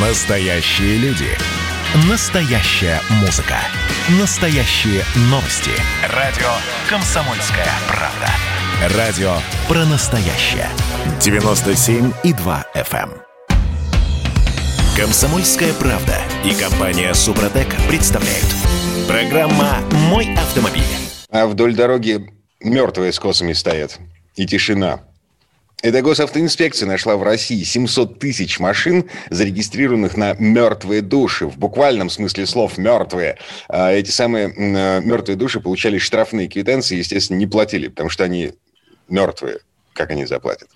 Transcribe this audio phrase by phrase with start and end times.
[0.00, 1.26] Настоящие люди.
[2.08, 3.56] Настоящая музыка.
[4.20, 5.72] Настоящие новости.
[6.14, 6.46] Радио
[6.88, 8.96] «Комсомольская правда».
[8.96, 9.32] Радио
[9.66, 10.68] про настоящее.
[11.18, 13.10] 97,2 FM.
[13.10, 13.22] эм.
[14.96, 18.46] «Комсомольская правда» и компания «Супротек» представляют.
[19.08, 20.84] Программа «Мой автомобиль».
[21.28, 22.30] А вдоль дороги
[22.60, 23.98] мертвые с косами стоят.
[24.36, 25.00] И тишина.
[25.80, 31.46] Эта госавтоинспекция нашла в России 700 тысяч машин, зарегистрированных на мертвые души.
[31.46, 33.38] В буквальном смысле слов мертвые.
[33.68, 38.54] А эти самые мертвые души получали штрафные квитанции, естественно, не платили, потому что они
[39.08, 39.60] мертвые.
[39.92, 40.68] Как они заплатят?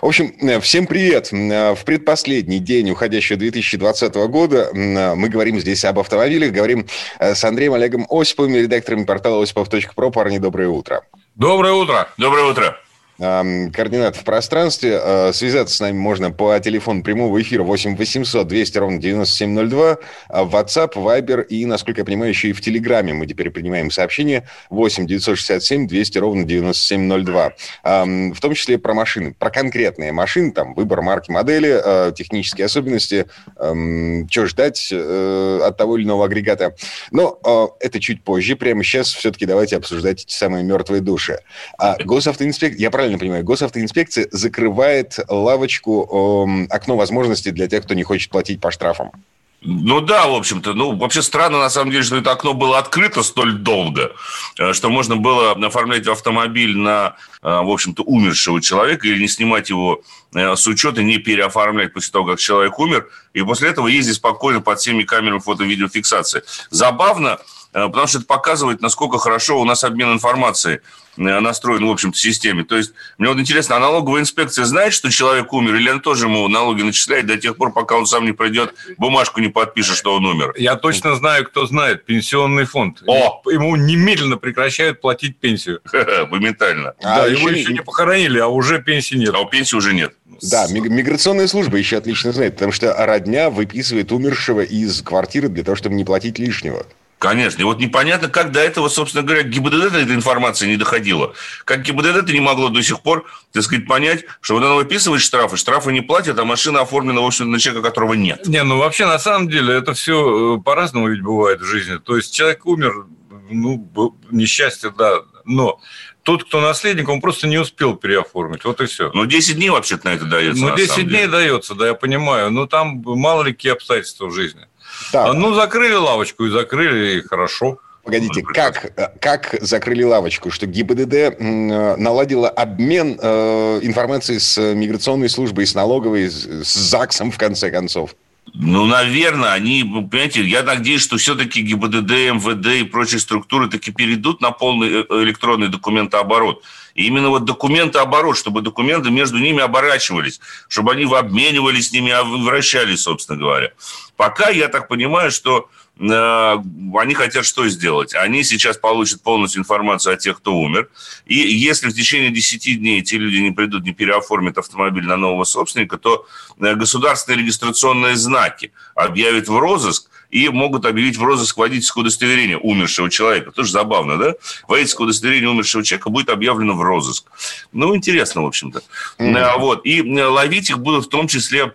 [0.00, 1.32] В общем, э, всем привет.
[1.32, 6.86] Э, В предпоследний день уходящего 2020 года э, мы говорим здесь об автомобилях, говорим
[7.18, 10.10] э, с Андреем Олегом Осиповым, редактором портала осипов.про.
[10.12, 11.02] Парни, доброе утро.
[11.34, 12.08] Доброе утро.
[12.16, 12.76] Доброе утро.
[13.18, 15.00] Координат в пространстве.
[15.02, 20.44] Э, Связаться с нами можно по телефону прямого эфира 8 800 200 ровно 9702, а
[20.44, 24.48] в WhatsApp, Viber и, насколько я понимаю, еще и в Телеграме мы теперь принимаем сообщения
[24.70, 27.52] 8 967 200 ровно 9702.
[27.82, 32.66] Эм, В том числе про машины, про конкретные машины, там выбор марки, модели, э, технические
[32.66, 36.74] особенности, что ждать э, от того или иного агрегата.
[37.10, 38.54] Но это чуть позже.
[38.56, 41.38] Прямо сейчас все-таки давайте обсуждать эти самые мертвые души.
[41.78, 48.02] А госавтоинспекция, я правильно понимаю, госавтоинспекция закрывает лавочку, эм, окно возможностей для тех, кто не
[48.02, 49.12] хочет платить по штрафам.
[49.60, 50.74] Ну да, в общем-то.
[50.74, 54.12] Ну, вообще странно, на самом деле, что это окно было открыто столь долго,
[54.56, 59.68] э, что можно было оформлять автомобиль на, э, в общем-то, умершего человека или не снимать
[59.68, 60.02] его
[60.34, 64.60] э, с учета, не переоформлять после того, как человек умер, и после этого ездить спокойно
[64.60, 66.42] под всеми камерами фото-видеофиксации.
[66.70, 70.80] Забавно, э, потому что это показывает, насколько хорошо у нас обмен информацией
[71.16, 72.64] э, настроен, в общем-то, системе.
[72.64, 76.26] То есть, мне вот интересно, а налоговая инспекция знает, что человек умер, или она тоже
[76.26, 80.14] ему налоги начисляет до тех пор, пока он сам не пройдет, бумажку не подпишет, что
[80.14, 80.54] он умер?
[80.56, 82.04] Я точно знаю, кто знает.
[82.04, 83.02] Пенсионный фонд.
[83.06, 83.42] О!
[83.46, 85.80] Ему немедленно прекращают платить пенсию.
[86.30, 86.94] Моментально.
[87.02, 89.34] А да, еще его еще не похоронили, а уже пенсии нет.
[89.34, 90.14] А у пенсии уже нет.
[90.42, 95.64] Да, миг- миграционная служба еще отлично знает, потому что родня выписывает умершего из квартиры для
[95.64, 96.86] того, чтобы не платить лишнего.
[97.18, 97.60] Конечно.
[97.62, 101.34] И вот непонятно, как до этого, собственно говоря, ГИБДД эта информация не доходила.
[101.64, 105.56] Как ГИБДД не могло до сих пор, так сказать, понять, что вот она выписывает штрафы,
[105.56, 108.46] штрафы не платят, а машина оформлена, в общем, на человека, которого нет.
[108.46, 111.96] Не, ну вообще на самом деле это все по-разному ведь бывает в жизни.
[111.96, 113.06] То есть человек умер,
[113.50, 115.80] ну, несчастье, да, но
[116.22, 118.64] тот, кто наследник, он просто не успел переоформить.
[118.64, 119.10] Вот и все.
[119.14, 120.62] Ну, 10 дней вообще-то на это дается.
[120.62, 121.32] Ну, на 10 самом дней деле.
[121.32, 122.50] дается, да, я понимаю.
[122.50, 124.66] Но там мало ли какие обстоятельства в жизни.
[125.12, 127.78] Так, А, ну, закрыли лавочку и закрыли, и хорошо.
[128.04, 130.50] погодите, как, э, как закрыли лавочку?
[130.50, 137.38] Что ГИБДД э, наладила обмен э, информацией с миграционной службой, с налоговой, с ЗАГСом, в
[137.38, 138.14] конце концов?
[138.54, 144.40] Ну, наверное, они, понимаете, я надеюсь, что все-таки ГИБДД, МВД и прочие структуры таки перейдут
[144.40, 146.62] на полный э, электронный документооборот.
[146.94, 152.24] И именно вот документооборот, чтобы документы между ними оборачивались, чтобы они обменивались с ними, а
[152.24, 153.72] вращались, собственно говоря.
[154.16, 155.68] Пока я так понимаю, что
[156.00, 158.14] они хотят что сделать?
[158.14, 160.88] Они сейчас получат полностью информацию о тех, кто умер.
[161.26, 165.44] И если в течение 10 дней эти люди не придут, не переоформят автомобиль на нового
[165.44, 166.26] собственника, то
[166.60, 173.10] э, государственные регистрационные знаки объявят в розыск и могут объявить в розыск водительское удостоверение умершего
[173.10, 173.50] человека.
[173.50, 174.34] Тоже забавно, да?
[174.68, 177.24] Водительское удостоверение умершего человека будет объявлено в розыск.
[177.72, 178.82] Ну, интересно, в общем-то.
[179.18, 179.84] Э, Вот.
[179.84, 181.74] И э, ловить их будут в том числе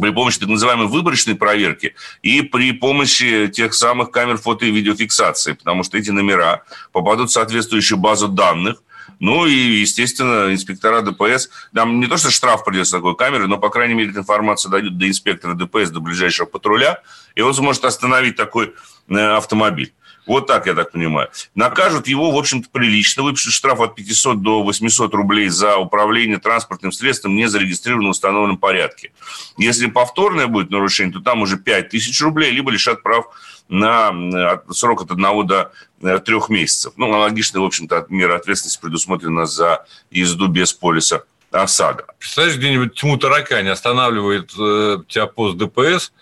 [0.00, 5.52] при помощи так называемой выборочной проверки и при помощи тех самых камер фото и видеофиксации,
[5.52, 6.62] потому что эти номера
[6.92, 8.82] попадут в соответствующую базу данных,
[9.18, 13.70] ну и, естественно, инспектора ДПС, нам не то, что штраф придется такой камеры, но, по
[13.70, 17.00] крайней мере, информация дойдет до инспектора ДПС, до ближайшего патруля,
[17.34, 18.74] и он сможет остановить такой
[19.08, 19.94] э, автомобиль.
[20.26, 21.28] Вот так, я так понимаю.
[21.54, 23.22] Накажут его, в общем-то, прилично.
[23.22, 28.58] Выпишут штраф от 500 до 800 рублей за управление транспортным средством, не зарегистрированным в установленном
[28.58, 29.12] порядке.
[29.56, 33.26] Если повторное будет нарушение, то там уже 5000 рублей, либо лишат прав
[33.68, 36.92] на э, срок от 1 до 3 месяцев.
[36.96, 42.06] Ну, аналогичная, в общем-то, мера ответственности предусмотрена за езду без полиса ОСАГО.
[42.18, 46.12] Представляешь, где-нибудь тьму таракань останавливает э, тебя пост ДПС,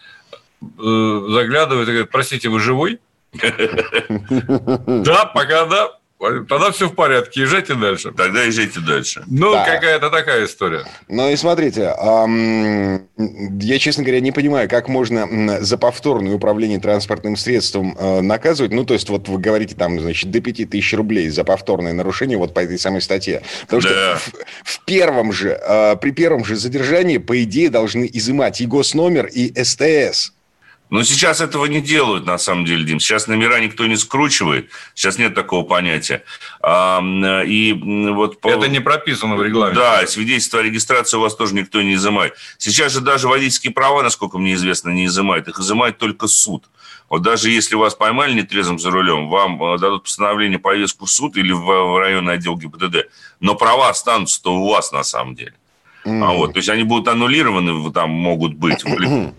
[0.62, 3.00] э, заглядывает и говорит, простите, вы живой?
[5.04, 5.90] Да, пока да.
[6.48, 8.10] Тогда все в порядке, езжайте дальше.
[8.16, 9.24] Тогда езжайте дальше.
[9.26, 9.66] Ну, Да.
[9.66, 10.84] какая-то такая история.
[11.08, 13.08] Ну и смотрите, ам,
[13.60, 18.72] я, честно говоря, не понимаю, как можно за повторное управление транспортным средством э, наказывать.
[18.72, 22.38] Ну, то есть, вот вы говорите, там, значит, до 5 тысяч рублей за повторное нарушение
[22.38, 23.42] вот по этой самой статье.
[23.62, 23.88] Потому да.
[24.16, 24.30] что
[24.64, 29.26] в, в первом же, э, при первом же задержании, по идее, должны изымать и госномер,
[29.26, 30.32] и СТС.
[30.90, 33.00] Но сейчас этого не делают, на самом деле, Дим.
[33.00, 34.70] Сейчас номера никто не скручивает.
[34.94, 36.22] Сейчас нет такого понятия.
[36.62, 37.80] И
[38.12, 38.38] вот.
[38.44, 39.80] Это не прописано в регламенте.
[39.80, 42.34] Да, свидетельство о регистрации у вас тоже никто не изымает.
[42.58, 45.48] Сейчас же даже водительские права, насколько мне известно, не изымают.
[45.48, 46.64] Их изымает только суд.
[47.08, 51.36] Вот даже если вас поймали нетрезвым за рулем, вам э, дадут постановление повестку в суд
[51.36, 53.08] или в районный отдел ГИБДД.
[53.40, 55.54] Но права останутся-то у вас на самом деле.
[56.04, 56.24] Mm-hmm.
[56.24, 58.84] А вот, то есть они будут аннулированы, там могут быть.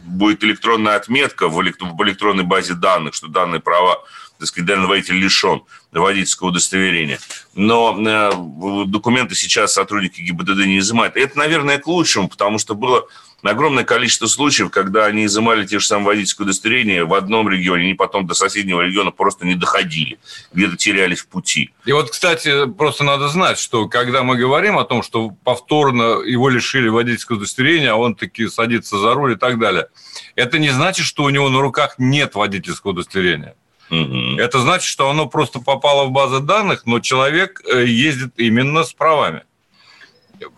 [0.04, 4.00] Будет электронная отметка в электронной базе данных, что данные права,
[4.40, 7.20] так сказать, данный водитель лишен водительского удостоверения.
[7.54, 11.16] Но э, документы сейчас сотрудники ГИБДД не изымают.
[11.16, 13.06] Это, наверное, к лучшему, потому что было
[13.52, 17.94] огромное количество случаев, когда они изымали те же самые водительские удостоверения в одном регионе, и
[17.94, 20.20] потом до соседнего региона просто не доходили,
[20.54, 21.72] где-то терялись в пути.
[21.86, 26.50] И вот, кстати, просто надо знать, что когда мы говорим о том, что повторно его
[26.50, 29.88] лишили водительского удостоверения, а он таки садится за руль и так далее,
[30.36, 33.56] это не значит, что у него на руках нет водительского удостоверения.
[33.90, 34.40] Угу.
[34.40, 38.94] Это значит, что оно просто попало в базу данных, но человек э, ездит именно с
[38.94, 39.44] правами.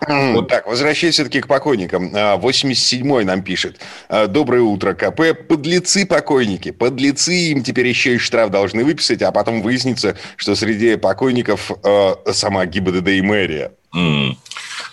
[0.08, 2.16] Вот так, возвращаясь все-таки к покойникам.
[2.16, 3.80] 87-й а, нам пишет.
[4.10, 5.48] А, Доброе утро, КП.
[5.48, 6.72] Подлецы покойники.
[6.72, 12.16] Подлецы им теперь еще и штраф должны выписать, а потом выяснится, что среди покойников э,
[12.32, 13.72] сама ГИБДД и мэрия.
[13.96, 14.36] Mm.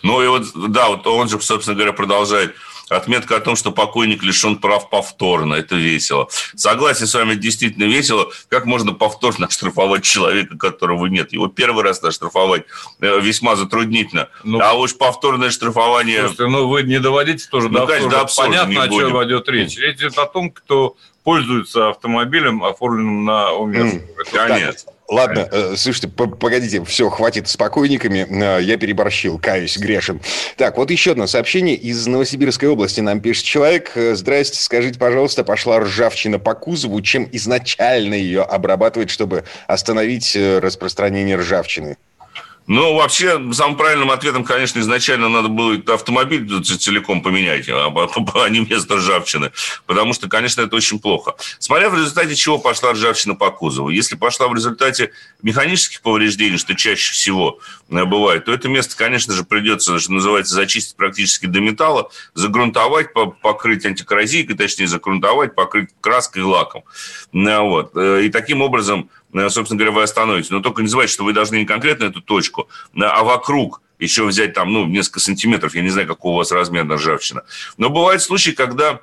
[0.02, 2.54] Ну и вот, да, вот он же, собственно говоря, продолжает
[2.94, 5.54] Отметка о том, что покойник лишен прав повторно.
[5.54, 6.28] Это весело.
[6.54, 8.30] Согласен с вами, действительно весело.
[8.48, 11.32] Как можно повторно штрафовать человека, которого нет?
[11.32, 12.64] Его первый раз оштрафовать
[13.00, 14.28] э, весьма затруднительно.
[14.44, 16.20] Ну, а уж повторное штрафование...
[16.20, 18.50] Слушайте, ну вы не доводите тоже ну, до конечно, абсурда.
[18.50, 19.76] Понятно, о чем идет речь.
[19.76, 24.00] Речь идет о том, кто пользуется автомобилем, оформленным на умершего.
[24.00, 24.92] Mm, конечно.
[25.08, 30.20] Ладно, э, слушайте, погодите, все, хватит с покойниками, э, я переборщил, каюсь, грешен.
[30.56, 33.92] Так, вот еще одно сообщение из Новосибирской области нам пишет человек.
[33.96, 41.36] Э, Здрасте, скажите, пожалуйста, пошла ржавчина по кузову, чем изначально ее обрабатывать, чтобы остановить распространение
[41.36, 41.98] ржавчины?
[42.66, 47.90] Ну, вообще, самым правильным ответом, конечно, изначально надо было автомобиль целиком поменять, а,
[48.48, 49.52] не место ржавчины.
[49.86, 51.34] Потому что, конечно, это очень плохо.
[51.58, 53.90] Смотря в результате чего пошла ржавчина по кузову.
[53.90, 55.12] Если пошла в результате
[55.42, 57.58] механических повреждений, что чаще всего
[57.90, 63.08] э, бывает, то это место, конечно же, придется, что называется, зачистить практически до металла, загрунтовать,
[63.42, 66.84] покрыть антикоррозийкой, точнее, загрунтовать, покрыть краской и лаком.
[67.34, 67.92] Э, вот.
[67.94, 69.10] Э, и таким образом
[69.48, 70.48] собственно говоря, вы остановите.
[70.52, 74.54] Но только не забывайте, что вы должны не конкретно эту точку, а вокруг еще взять
[74.54, 75.74] там, ну, несколько сантиметров.
[75.74, 77.42] Я не знаю, какого у вас размера ржавчина.
[77.76, 79.00] Но бывают случаи, когда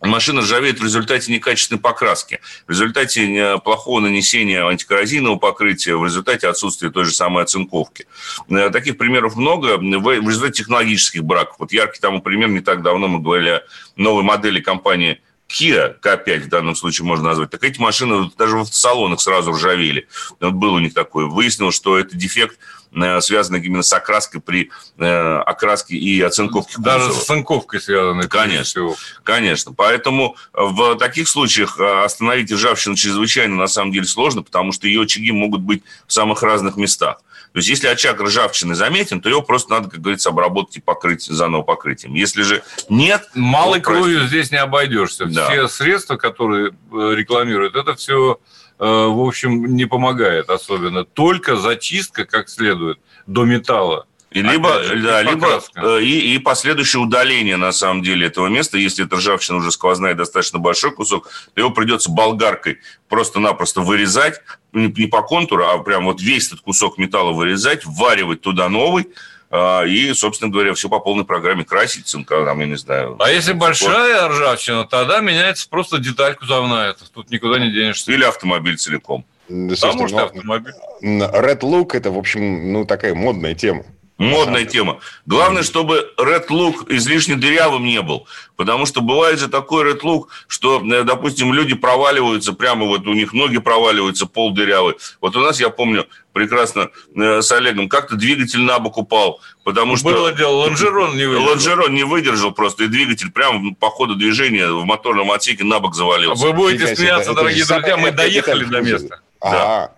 [0.00, 6.48] машина ржавеет в результате некачественной покраски, в результате э, плохого нанесения антикоррозийного покрытия, в результате
[6.48, 8.06] отсутствия той же самой оцинковки.
[8.48, 9.76] Э, таких примеров много.
[9.78, 11.56] В результате технологических браков.
[11.58, 13.62] Вот яркий тому пример, не так давно мы говорили о
[13.96, 18.66] новой модели компании Kia K5 в данном случае можно назвать, так эти машины даже в
[18.66, 20.06] салонах сразу ржавели.
[20.38, 21.26] Был у них такой.
[21.26, 22.58] Выяснилось, что это дефект
[22.94, 27.20] э, связан именно с окраской при э, окраске и оцинковке Даже кузова.
[27.20, 28.28] с оцинковкой связаны.
[28.28, 28.94] Конечно,
[29.24, 29.72] конечно.
[29.72, 35.02] Поэтому в таких случаях э, остановить ржавчину чрезвычайно на самом деле сложно, потому что ее
[35.02, 37.20] очаги могут быть в самых разных местах.
[37.52, 41.24] То есть, если очаг ржавчины заметен, то его просто надо, как говорится, обработать и покрыть
[41.24, 42.14] заново покрытием.
[42.14, 43.28] Если же нет...
[43.34, 45.26] Малой кровью здесь не обойдешься.
[45.26, 45.48] Да.
[45.48, 48.38] Все средства, которые э, рекламируют, это все,
[48.78, 51.04] э, в общем, не помогает особенно.
[51.04, 57.02] Только зачистка как следует до металла и либо, же, да, либо э, и, и последующее
[57.02, 58.78] удаление, на самом деле, этого места.
[58.78, 64.40] Если это ржавчина уже сквозная, достаточно большой кусок, то его придется болгаркой просто-напросто вырезать,
[64.72, 69.08] не, не по контуру, а прям вот весь этот кусок металла вырезать, вваривать туда новый,
[69.50, 73.16] а, и, собственно говоря, все по полной программе красить, цинка, там, я не знаю.
[73.18, 78.12] А если большая ржавчина, тогда меняется просто деталь кузовная, тут никуда не денешься.
[78.12, 79.24] Или автомобиль целиком.
[79.48, 80.72] Потому что автомобиль.
[81.02, 83.84] Red Look– это, в общем, ну, такая модная тема.
[84.20, 85.00] Модная тема.
[85.24, 88.26] Главное, чтобы Red Look излишне дырявым не был.
[88.54, 93.14] Потому что бывает же такой Red Look, что, э, допустим, люди проваливаются, прямо вот у
[93.14, 94.96] них ноги проваливаются, пол дырявый.
[95.22, 99.96] Вот у нас, я помню, прекрасно э, с Олегом, как-то двигатель на бок упал, потому
[99.96, 100.10] что...
[100.10, 101.48] Было дело, лонжерон не выдержал.
[101.48, 105.94] Лонжерон не выдержал просто, и двигатель прямо по ходу движения в моторном отсеке на бок
[105.94, 106.44] завалился.
[106.44, 109.20] Вы будете смеяться, дорогие друзья, мы доехали до места.
[109.40, 109.92] Да.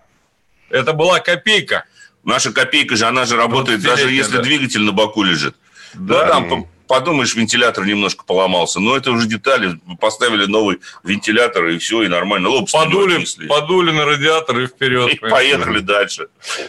[0.69, 1.83] Это была копейка.
[2.23, 5.55] Наша копейка же, она же работает, даже если двигатель на боку лежит.
[5.93, 6.39] Да.
[6.39, 8.79] Ну, там подумаешь, вентилятор немножко поломался.
[8.79, 9.79] Но это уже детали.
[9.99, 12.49] Поставили новый вентилятор, и все, и нормально.
[12.49, 15.13] Лоб подули, подули на радиатор и вперед.
[15.13, 16.27] И поехали дальше.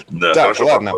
[0.08, 0.92] Да, так, ладно.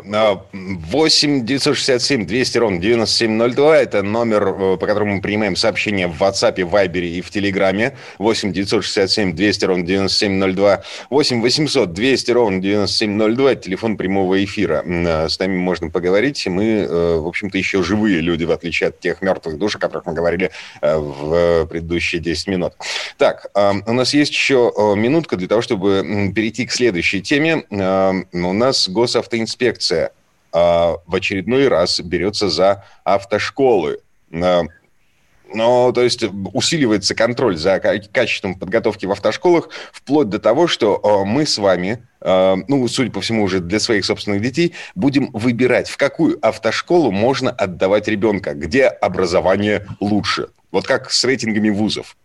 [0.53, 3.79] 8 967 200 ровно 9702.
[3.79, 7.97] Это номер, э, по которому мы принимаем сообщения в WhatsApp, Viber и в Телеграме.
[8.19, 10.83] 8 967 200 ровно 9702.
[11.11, 13.53] 8 800 200 ровно 9702.
[13.53, 14.85] Это телефон прямого эфира.
[14.87, 16.47] Э, с нами можно поговорить.
[16.47, 20.07] Мы, э, в общем-то, еще живые люди, в отличие от тех мертвых душ, о которых
[20.07, 22.75] мы говорили в предыдущие 10 минут.
[23.19, 27.65] Так, у нас есть еще минутка для того, чтобы перейти к следующей теме.
[27.71, 30.11] У нас госавтоинспекция
[30.53, 34.01] в очередной раз берется за автошколы.
[35.53, 41.47] Ну, то есть усиливается контроль за качеством подготовки в автошколах, вплоть до того, что мы
[41.47, 46.39] с вами, ну, судя по всему, уже для своих собственных детей, будем выбирать, в какую
[46.45, 50.49] автошколу можно отдавать ребенка, где образование лучше.
[50.73, 52.17] Вот как с рейтингами вузов.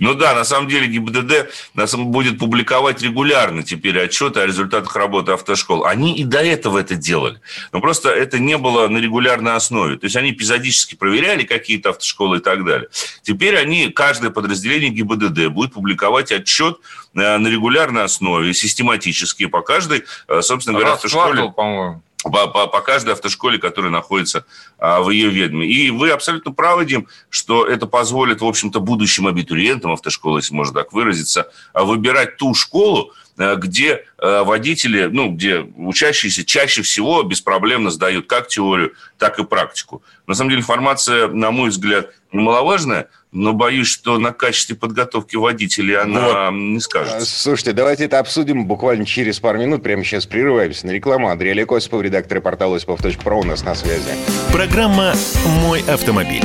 [0.00, 5.32] Ну да, на самом деле ГИБДД нас будет публиковать регулярно теперь отчеты о результатах работы
[5.32, 5.84] автошкол.
[5.84, 7.40] Они и до этого это делали.
[7.72, 9.96] Но просто это не было на регулярной основе.
[9.96, 12.88] То есть они эпизодически проверяли какие-то автошколы и так далее.
[13.22, 16.78] Теперь они, каждое подразделение ГИБДД будет публиковать отчет
[17.14, 21.50] э, на регулярной основе, систематически по каждой, э, собственно говоря, автошколе.
[21.50, 24.44] по-моему по, по, по каждой автошколе, которая находится
[24.78, 25.66] а, в ее ведоме.
[25.66, 30.74] И вы абсолютно правы, Дим, что это позволит, в общем-то, будущим абитуриентам автошколы, если можно
[30.74, 37.90] так выразиться, а, выбирать ту школу, где а, водители, ну, где учащиеся чаще всего беспроблемно
[37.90, 40.02] сдают как теорию, так и практику.
[40.26, 45.98] На самом деле информация, на мой взгляд, немаловажная, но боюсь, что на качестве подготовки водителей
[45.98, 46.54] она вот.
[46.54, 47.26] не скажется.
[47.26, 49.82] Слушайте, давайте это обсудим буквально через пару минут.
[49.82, 51.28] Прямо сейчас прерываемся на рекламу.
[51.28, 54.14] Андрей Олег Осипов, редактор портала осипов.про у нас на связи.
[54.52, 55.14] Программа
[55.62, 56.44] «Мой автомобиль».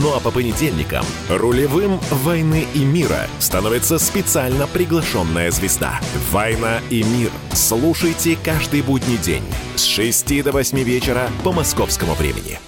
[0.00, 6.00] Ну а по понедельникам рулевым «Войны и мира» становится специально приглашенная звезда.
[6.30, 7.30] «Война и мир».
[7.52, 9.42] Слушайте каждый будний день
[9.76, 12.58] с 6 до 8 вечера по московскому времени.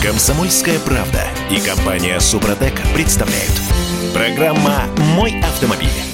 [0.00, 3.52] Комсомольская правда и компания «Супротек» представляют.
[4.14, 4.84] Программа
[5.16, 6.07] «Мой автомобиль».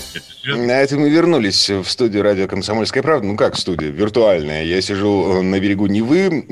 [0.46, 3.26] На этом мы вернулись в студию радио «Комсомольская правда».
[3.26, 3.88] Ну, как студия?
[3.88, 4.62] Виртуальная.
[4.64, 6.44] Я сижу на берегу Невы,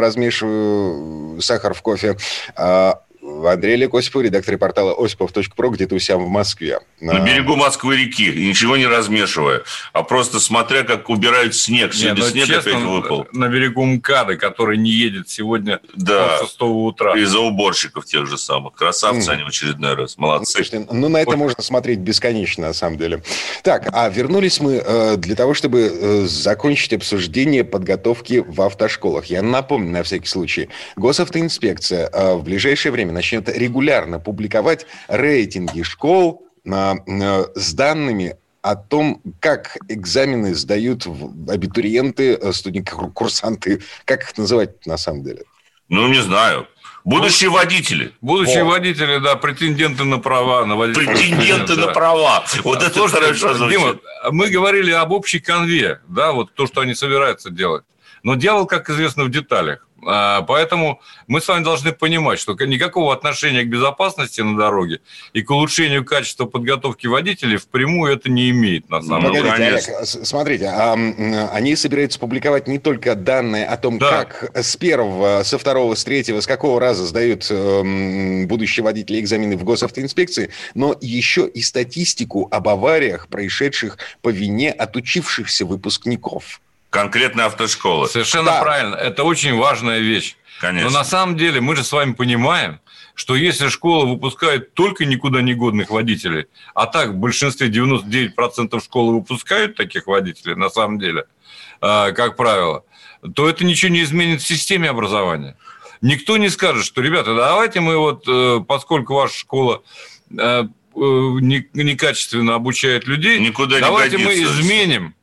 [0.00, 2.16] размешиваю сахар в кофе.
[2.54, 3.00] А
[3.46, 6.80] Андрей Олег Осипов, редактор портала осипов.про, где-то у себя в Москве.
[7.00, 7.26] На а...
[7.26, 11.94] берегу Москвы-реки, ничего не размешивая, а просто смотря, как убирают снег.
[11.94, 13.26] Сегодня не, ну, снег честно, опять выпал.
[13.32, 16.38] На берегу МКАДа, который не едет сегодня да.
[16.38, 17.16] с 6 утра.
[17.16, 18.74] Из-за уборщиков тех же самых.
[18.74, 19.32] Красавцы mm.
[19.32, 20.18] они в очередной раз.
[20.18, 20.52] Молодцы.
[20.52, 21.36] Слушайте, ну, на это Ой.
[21.36, 23.22] можно смотреть бесконечно, на самом деле.
[23.62, 29.26] Так, а вернулись мы э, для того, чтобы э, закончить обсуждение подготовки в автошколах.
[29.26, 36.46] Я напомню, на всякий случай, госавтоинспекция э, в ближайшее время начнет регулярно публиковать рейтинги школ
[36.64, 41.06] с данными о том, как экзамены сдают
[41.48, 45.44] абитуриенты, э, студенты, курсанты, как их называть на самом деле?
[45.88, 46.66] Ну, не знаю.
[47.04, 48.12] Будущие водители.
[48.20, 48.66] Будущие О.
[48.66, 50.66] водители, да, претенденты на права.
[50.66, 52.44] На претенденты на права.
[52.62, 53.78] Вот это хорошо звучит.
[53.78, 53.98] Дима,
[54.30, 57.84] мы говорили об общей конве, да, вот то, что они собираются делать.
[58.22, 59.86] Но делал, как известно, в деталях.
[60.06, 65.00] А, поэтому мы с вами должны понимать, что никакого отношения к безопасности на дороге
[65.32, 69.66] и к улучшению качества подготовки водителей впрямую это не имеет, на самом Погодите, деле.
[69.68, 74.24] Олег, с- смотрите, они собираются публиковать не только данные о том, Да.
[74.24, 77.50] как с первого, со второго, с третьего, с какого раза сдают
[78.48, 85.64] будущие водители экзамены в госавтоинспекции, но еще и статистику об авариях, происшедших по вине отучившихся
[85.66, 86.60] выпускников.
[86.90, 88.08] Конкретно автошколы.
[88.08, 88.60] Совершенно Да.
[88.62, 88.94] правильно.
[88.96, 90.36] Это очень важная вещь.
[90.60, 90.90] Конечно.
[90.90, 92.80] Но на самом деле мы же с вами понимаем,
[93.14, 99.14] что если школа выпускает только никуда не годных водителей, а так в большинстве 99% школы
[99.14, 101.24] выпускают таких водителей, на самом деле,
[101.80, 102.84] а, как правило,
[103.34, 105.56] то это ничего не изменит в системе образования.
[106.02, 109.82] Никто не скажет, что, ребята, давайте мы вот, э, поскольку ваша школа
[110.36, 114.60] э, э, не- некачественно обучает людей, Никуда не давайте мы годится.
[114.60, 115.19] изменим а,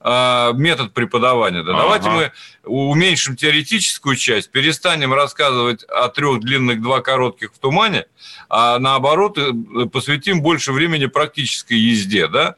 [0.00, 1.62] метод преподавания.
[1.62, 1.82] Да, Ага.
[1.82, 2.32] Давайте мы
[2.64, 8.06] уменьшим теоретическую часть, перестанем рассказывать о трех длинных, два коротких в тумане,
[8.48, 9.52] а наоборот э,
[9.92, 12.56] посвятим больше времени практической езде, да?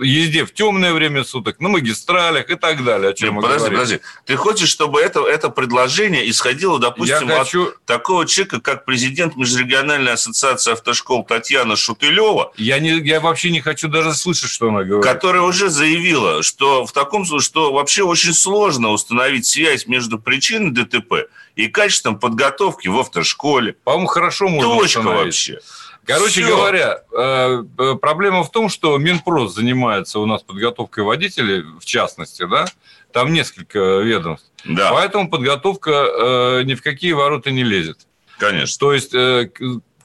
[0.00, 3.78] Езде в темное время суток, на магистралях и так далее, о чем мы подожди, говорим.
[3.78, 4.00] подожди.
[4.26, 9.36] Ты хочешь, чтобы это, это предложение исходило, допустим, Я от хочу, такого человека, как президент
[9.36, 14.84] Межрегиональной ассоциации автошкол Татьяна Шутылева, я, не, я вообще не хочу даже слышать, что она
[14.84, 15.04] говорит.
[15.04, 20.70] которая уже заявила, что в таком случае, что вообще очень сложно установить связь между причиной
[20.70, 23.74] ДТП и качеством подготовки в автошколе.
[23.84, 25.24] По-моему, хорошо можно Точка установить.
[25.24, 25.58] вообще.
[26.06, 26.56] Короче Всё.
[26.56, 32.46] говоря, э, э, проблема в том, что Минпрос занимается у нас подготовкой водителей, в частности,
[32.46, 32.66] да,
[33.12, 34.46] там несколько ведомств.
[34.64, 37.98] Да, Поэтому подготовка э, ни в какие ворота не лезет.
[38.38, 38.78] конечно.
[38.78, 39.14] То есть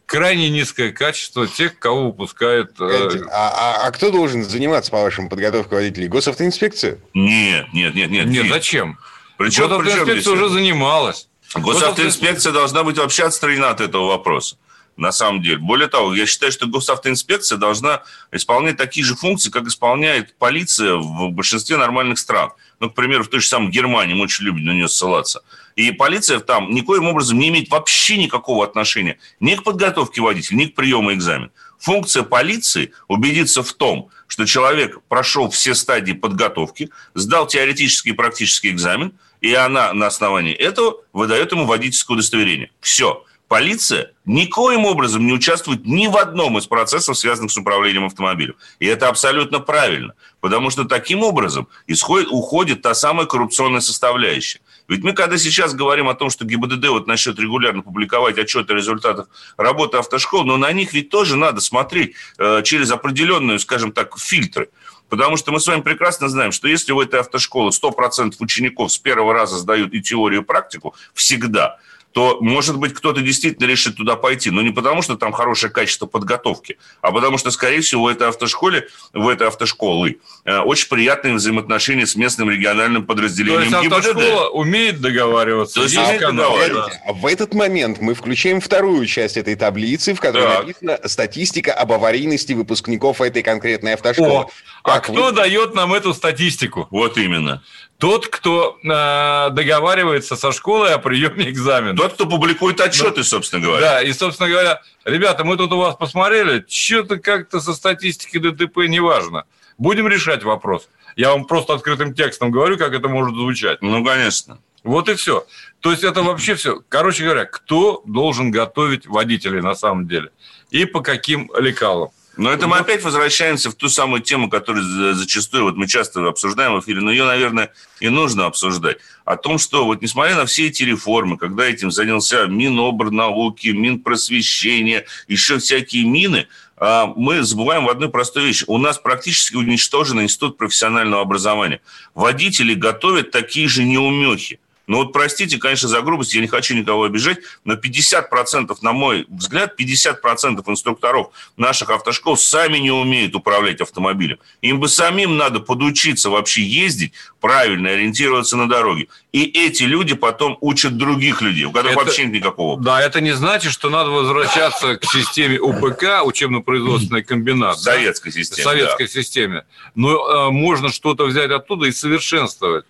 [0.05, 2.79] крайне низкое качество тех, кого выпускает...
[2.79, 3.49] э, А,
[3.81, 6.07] а- а кто должен заниматься, по-вашему, подготовкой водителей?
[6.07, 6.99] Госавтоинспекция?
[7.15, 8.27] Нет, нет, нет, нет.
[8.27, 8.99] Нет, зачем?
[9.37, 10.53] Причем, причем Госавтоинспекция уже это?
[10.53, 11.27] занималась.
[11.55, 14.57] Госавтоинспекция должна быть вообще отстранена от этого вопроса.
[14.97, 15.57] На самом деле.
[15.57, 21.31] Более того, я считаю, что госавтоинспекция должна исполнять такие же функции, как исполняет полиция в
[21.31, 22.51] большинстве нормальных стран.
[22.79, 25.41] Ну, к примеру, в той же самой Германии, мы очень любим на нее ссылаться.
[25.75, 30.65] И полиция там никоим образом не имеет вообще никакого отношения ни к подготовке водителя, ни
[30.65, 31.51] к приему экзамена.
[31.79, 38.69] Функция полиции убедиться в том, что человек прошел все стадии подготовки, сдал теоретический и практический
[38.69, 42.71] экзамен, и она на основании этого выдает ему водительское удостоверение.
[42.79, 43.24] Все.
[43.47, 48.55] Полиция никоим образом не участвует ни в одном из процессов, связанных с управлением автомобилем.
[48.79, 54.61] И это абсолютно правильно, потому что таким образом исходит, уходит та самая коррупционная составляющая.
[54.87, 58.75] Ведь мы, когда сейчас говорим о том, что ГИБДД вот начнет регулярно публиковать отчеты о
[58.75, 64.17] результатах работы автошкол, но на них ведь тоже надо смотреть э, через определенную, скажем так,
[64.17, 64.69] фильтры.
[65.09, 68.97] Потому что мы с вами прекрасно знаем, что если у этой автошколы 100% учеников с
[68.97, 71.77] первого раза сдают и теорию, и практику, всегда,
[72.15, 74.49] то, может быть, кто-то действительно решит туда пойти.
[74.49, 78.29] Но не потому, что там хорошее качество подготовки, а потому что, скорее всего, в этой
[78.29, 83.97] автошколе, в этой автошколы э, очень приятные взаимоотношения с местным региональным То подразделением есть ГИБДД.
[84.07, 85.75] автошкола умеет договариваться.
[85.75, 87.01] То есть умеет договариваться.
[87.05, 90.67] А в этот момент мы включаем вторую часть этой таблицы, в которой Так.
[90.67, 94.29] написана статистика об аварийности выпускников этой конкретной автошколы.
[94.45, 94.49] О,
[94.83, 96.87] а Как кто вы- дает нам эту статистику?
[96.91, 97.61] Вот именно.
[97.97, 101.95] Тот, кто э, договаривается со школой о приеме экзамена.
[101.95, 103.81] Тот, кто публикует отчеты, собственно говоря.
[103.81, 108.79] Да, и, собственно говоря, ребята, мы тут у вас посмотрели, что-то как-то со статистикой ДТП
[108.87, 109.45] неважно.
[109.77, 110.89] Будем решать вопрос.
[111.15, 113.81] Я вам просто открытым текстом говорю, как это может звучать.
[113.81, 114.59] Ну, конечно.
[114.83, 115.45] Вот и все.
[115.79, 116.81] То есть это вообще все.
[116.89, 120.31] Короче говоря, кто должен готовить водителей на самом деле?
[120.69, 122.09] И по каким лекалам?
[122.37, 126.27] Но это мы опять возвращаемся в ту самую тему, которую за- зачастую вот мы часто
[126.27, 128.97] обсуждаем в эфире, но ее, наверное, и нужно обсуждать.
[129.23, 135.59] О том, что вот несмотря на все эти реформы, когда этим занялся Минобрнауки, Минпросвещение, еще
[135.59, 138.65] всякие мины, а, мы забываем в одной простой вещи.
[138.67, 141.79] У нас практически уничтожен институт профессионального образования.
[142.13, 144.59] Водители готовят такие же неумехи.
[144.87, 149.25] Ну вот простите, конечно, за грубость, я не хочу никого обижать, но 50%, на мой
[149.29, 154.37] взгляд, 50% инструкторов наших автошкол сами не умеют управлять автомобилем.
[154.61, 159.07] Им бы самим надо подучиться вообще ездить, правильно ориентироваться на дороге.
[159.31, 162.79] И эти люди потом учат других людей, у которых Это- вообще нет никакого.
[162.81, 167.77] Да, это не значит, что надо возвращаться к системе УПК, учебно-производственный комбинат.
[167.77, 167.93] В да?
[167.93, 168.63] советской системе.
[168.63, 169.65] советской системе.
[169.95, 172.85] Но э, можно что-то взять оттуда и совершенствовать.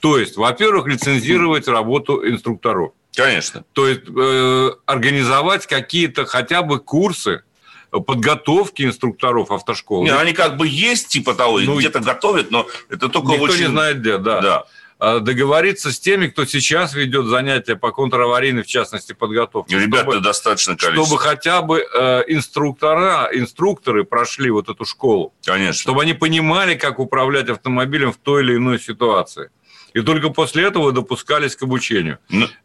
[0.00, 2.92] То есть, во-первых, лицензировать работу инструкторов.
[3.14, 3.64] Конечно.
[3.72, 7.42] То есть э, организовать какие-то хотя бы курсы
[7.90, 10.04] подготовки инструкторов автошкол.
[10.04, 13.62] Не, они как бы есть типа того, Ну, где-то готовят, но это только Никто очень...
[13.62, 14.40] не знает где, да.
[14.40, 14.64] Да.
[15.00, 19.76] э, договориться с теми, кто сейчас ведет занятия по контраварийной, в частности, подготовке.
[19.76, 21.04] Ребята чтобы, достаточно количество.
[21.04, 25.34] Чтобы хотя бы э, инструктора, инструкторы прошли вот эту школу.
[25.44, 25.80] Конечно.
[25.82, 29.50] Чтобы они понимали, как управлять автомобилем в той или иной ситуации.
[29.94, 32.18] И только после этого допускались к обучению.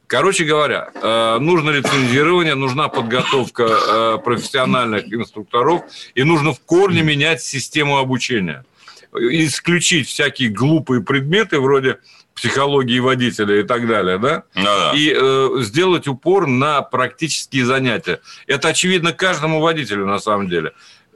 [0.07, 5.83] Короче говоря, э, нужно лицензирование, нужна подготовка э, профессиональных инструкторов,
[6.13, 8.65] и нужно в корне менять систему обучения.
[9.13, 11.99] Исключить всякие глупые предметы вроде
[12.35, 14.43] психологии водителя и так далее, да?
[14.53, 14.91] Ну, да.
[14.93, 18.19] И э, сделать упор на практические занятия.
[18.45, 20.73] Это очевидно каждому водителю на самом деле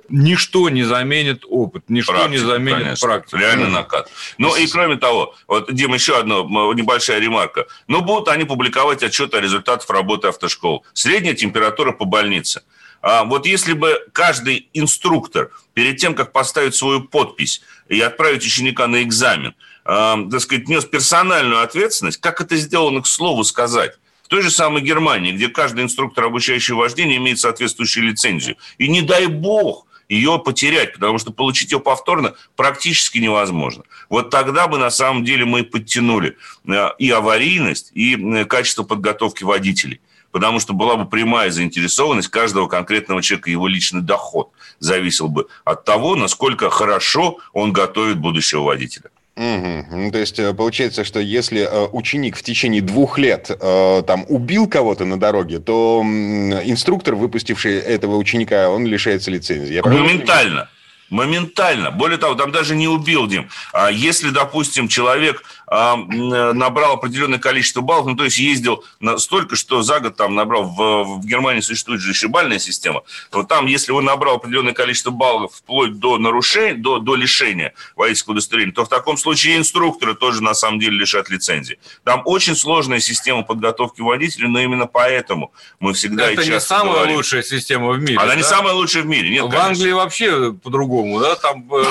[0.10, 3.08] ничто не заменит опыт, ничто практику, не заменит конечно.
[3.08, 3.38] практику.
[3.38, 4.12] Реально накат.
[4.38, 6.40] Ну и кроме того, вот, Дим, еще одна
[6.74, 7.66] небольшая ремарка.
[7.88, 10.86] Ну, будут они публиковать отчеты о результатах работы автошкол.
[10.94, 12.64] Средняя температура по больнице.
[13.02, 18.88] А вот если бы каждый инструктор перед тем, как поставить свою подпись и отправить ученика
[18.88, 24.28] на экзамен, э, так сказать, нес персональную ответственность, как это сделано, к слову сказать, в
[24.28, 28.58] той же самой Германии, где каждый инструктор, обучающий вождение, имеет соответствующую лицензию.
[28.78, 33.84] И не дай бог, ее потерять, потому что получить ее повторно практически невозможно.
[34.10, 36.36] Вот тогда бы на самом деле мы подтянули
[36.68, 40.02] э, и аварийность, и качество подготовки водителей.
[40.32, 45.86] Потому что была бы прямая заинтересованность каждого конкретного человека, его личный доход зависел бы от
[45.86, 49.10] того, насколько хорошо он готовит будущего водителя.
[49.40, 49.86] Угу.
[49.92, 54.26] Ну, то есть э, получается, что если э, ученик в течение двух лет э, там
[54.28, 59.76] убил кого-то на дороге, то инструктор, выпустивший этого ученика, он лишается лицензии.
[59.76, 60.68] Я Моментально.
[61.10, 61.90] Моментально.
[61.90, 63.50] Более того, там даже не убил, Дим.
[63.72, 68.84] А если, допустим, человек набрал определенное количество баллов, ну, то есть ездил
[69.18, 73.44] столько, что за год там набрал, в, в Германии существует же еще бальная система, то
[73.44, 78.74] там, если он набрал определенное количество баллов вплоть до нарушения, до, до лишения водительского удостоверения,
[78.74, 81.78] то в таком случае инструкторы тоже на самом деле лишат лицензии.
[82.04, 87.18] Там очень сложная система подготовки водителей, но именно поэтому мы всегда Это не самая говорим.
[87.18, 88.18] лучшая система в мире.
[88.18, 88.36] Она да?
[88.36, 89.30] не самая лучшая в мире.
[89.30, 89.68] Нет, в конечно.
[89.68, 91.84] Англии вообще по-другому да, там э,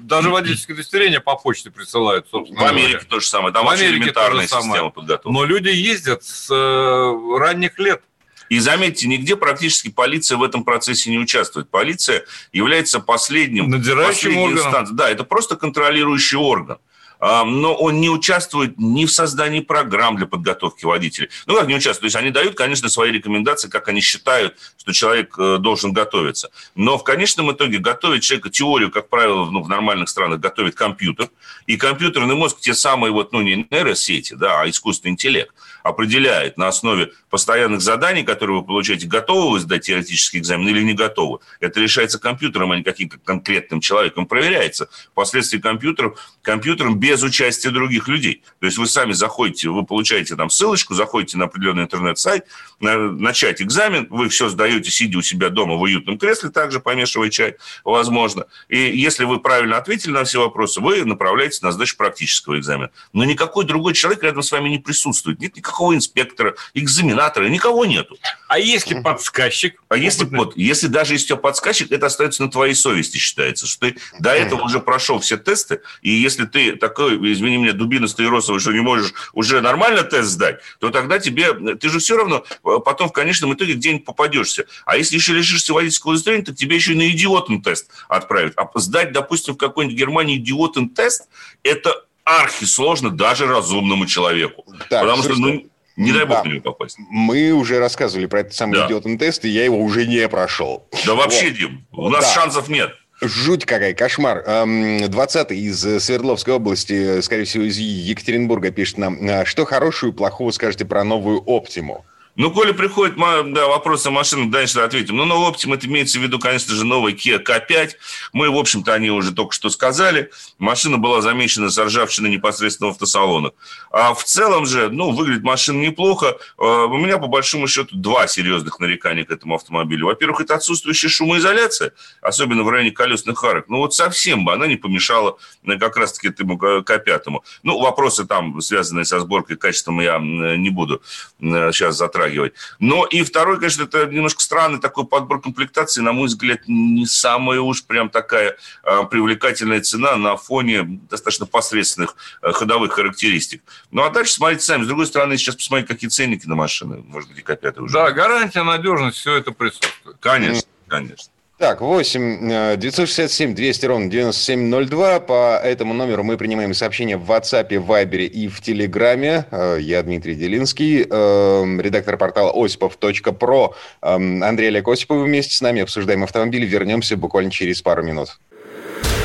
[0.00, 2.60] даже водительское удостоверение по почте присылают, собственно.
[2.60, 3.07] В Америке.
[3.08, 5.34] То же самое, там в очень Америке элементарная система подготовки.
[5.34, 8.02] Но люди ездят с э, ранних лет.
[8.48, 11.68] И заметьте, нигде практически полиция в этом процессе не участвует.
[11.68, 14.66] Полиция является последним, Надзирающим органом.
[14.66, 14.96] Инстанцией.
[14.96, 16.78] Да, это просто контролирующий орган
[17.20, 21.30] но он не участвует ни в создании программ для подготовки водителей.
[21.46, 22.00] Ну, как не участвует?
[22.00, 26.50] То есть они дают, конечно, свои рекомендации, как они считают, что человек э, должен готовиться.
[26.74, 31.28] Но в конечном итоге готовить человека теорию, как правило, ну, в нормальных странах готовит компьютер.
[31.66, 35.52] И компьютерный мозг, те самые вот, ну, не нейросети, да, а искусственный интеллект,
[35.82, 40.94] определяет на основе постоянных заданий, которые вы получаете, готовы вы сдать теоретический экзамен или не
[40.94, 41.38] готовы.
[41.60, 44.26] Это решается компьютером, а не каким-то конкретным человеком.
[44.26, 48.42] Проверяется впоследствии компьютером, компьютером без участия других людей.
[48.60, 52.46] То есть вы сами заходите, вы получаете там ссылочку, заходите на определенный интернет-сайт,
[52.80, 57.56] начать экзамен, вы все сдаете, сидя у себя дома в уютном кресле, также помешивая чай,
[57.84, 58.46] возможно.
[58.68, 62.90] И если вы правильно ответили на все вопросы, вы направляетесь на сдачу практического экзамена.
[63.12, 65.40] Но никакой другой человек рядом с вами не присутствует.
[65.40, 68.16] Нет никакого инспектора, экзаменатора, никого нету.
[68.48, 69.82] А если подсказчик?
[69.88, 73.66] А если, вот, если даже есть у тебя подсказчик, это остается на твоей совести, считается,
[73.66, 78.26] что ты до этого уже прошел все тесты, и если ты такой, извини меня, дубинастый
[78.26, 82.16] и росовый, что не можешь уже нормально тест сдать, то тогда тебе, ты же все
[82.16, 84.66] равно э, потом в конечном итоге где-нибудь попадешься.
[84.86, 88.54] А если еще лишишься водительского удостоверения, то тебе еще и на идиотный тест отправят.
[88.56, 91.28] А сдать, допустим, в какой-нибудь Германии идиотный тест,
[91.62, 94.64] это архи сложно даже разумному человеку.
[94.88, 95.64] Так, Потому что, ну,
[95.96, 96.50] не дай бог да.
[96.50, 96.96] на попасть.
[97.10, 98.86] Мы уже рассказывали про этот самый да.
[98.86, 100.88] идиотный тест, и я его уже не прошел.
[101.04, 101.58] Да вообще, вот.
[101.58, 102.32] Дим, у нас да.
[102.40, 102.90] шансов нет.
[103.20, 104.44] Жуть какая, кошмар.
[104.46, 110.52] 20-й из Свердловской области, скорее всего, из Екатеринбурга пишет нам, «А что хорошую и плохого
[110.52, 112.04] скажете про новую «Оптиму»?
[112.38, 115.16] Ну, коли приходит да, вопрос о машинах, дальше ответим.
[115.16, 117.94] Ну, на Optima это имеется в виду, конечно же, новый Kia K5.
[118.32, 120.30] Мы, в общем-то, они уже только что сказали.
[120.60, 123.54] Машина была замечена с ржавчиной непосредственно в автосалонах.
[123.90, 126.38] А в целом же, ну, выглядит машина неплохо.
[126.58, 130.06] А, у меня, по большому счету, два серьезных нарекания к этому автомобилю.
[130.06, 133.64] Во-первых, это отсутствующая шумоизоляция, особенно в районе колесных арок.
[133.68, 137.40] Ну, вот совсем бы она не помешала э, как раз-таки этому К5.
[137.64, 141.02] Ну, вопросы там, связанные со сборкой, качеством, я не буду
[141.40, 142.54] сейчас затрагивать затрагивать.
[142.78, 147.60] Но и второй, конечно, это немножко странный такой подбор комплектации, на мой взгляд, не самая
[147.60, 153.62] уж прям такая э, привлекательная цена на фоне достаточно посредственных э, ходовых характеристик.
[153.90, 154.84] Ну, а дальше смотрите сами.
[154.84, 157.02] С другой стороны, сейчас посмотрите, какие ценники на машины.
[157.06, 157.92] Может быть, и уже.
[157.92, 160.16] Да, гарантия, надежность, все это присутствует.
[160.20, 161.30] Конечно, конечно.
[161.58, 165.20] Так, 8 967 200 ровно 9702.
[165.20, 169.44] По этому номеру мы принимаем сообщения в WhatsApp, Viber и в Телеграме.
[169.50, 173.74] Э, я Дмитрий Делинский, э, редактор портала осипов.про.
[174.02, 176.64] Эм, Андрей Олег Осипов вместе с нами обсуждаем автомобили.
[176.64, 178.38] Вернемся буквально через пару минут.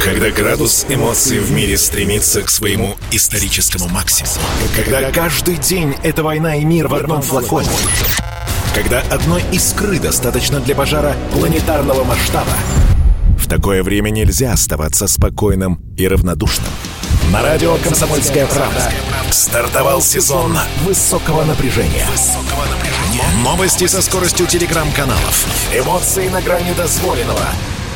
[0.03, 4.33] Когда градус эмоций в мире стремится к своему историческому максимуму.
[4.75, 7.69] Когда каждый день— это война и мир в одном флаконе.
[8.73, 12.51] Когда одной искры достаточно для пожара планетарного масштаба.
[13.37, 16.67] В такое время нельзя оставаться спокойным и равнодушным.
[17.31, 18.91] На радио «Комсомольская правда»
[19.29, 22.07] стартовал сезон высокого напряжения.
[23.43, 25.45] Новости со скоростью телеграм-каналов.
[25.75, 27.45] Эмоции на грани дозволенного.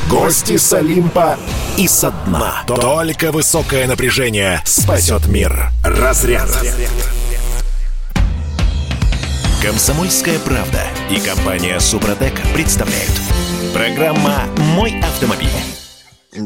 [0.08, 1.36] Гости с Олимпа
[1.76, 2.62] и со дна.
[2.66, 5.70] Только высокое напряжение спасет мир.
[5.84, 6.48] Разряд.
[9.68, 13.12] Комсомольская правда и компания Супротек представляют.
[13.74, 15.50] Программа «Мой автомобиль».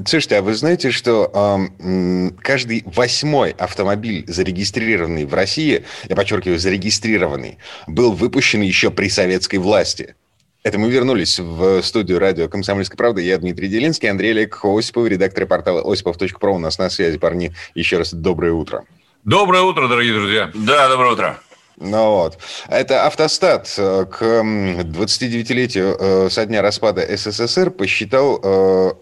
[0.05, 7.59] Слушайте, а вы знаете, что э, каждый восьмой автомобиль, зарегистрированный в России, я подчеркиваю, зарегистрированный,
[7.87, 10.17] был выпущен еще при советской власти.
[10.65, 13.21] Это мы вернулись в студию радио «Комсомольская правда».
[13.21, 16.57] Я Дмитрий Делинский, Андрей Олег Осипов, редактор портала осипов.про.
[16.57, 17.55] У нас на связи, парни.
[17.77, 18.83] Еще раз доброе утро.
[19.23, 20.51] Доброе утро, дорогие друзья.
[20.55, 21.41] Да, доброе утро.
[21.77, 22.39] Ну вот.
[22.69, 28.93] Это автостат э, к 29-летию э, со дня распада СССР посчитал э,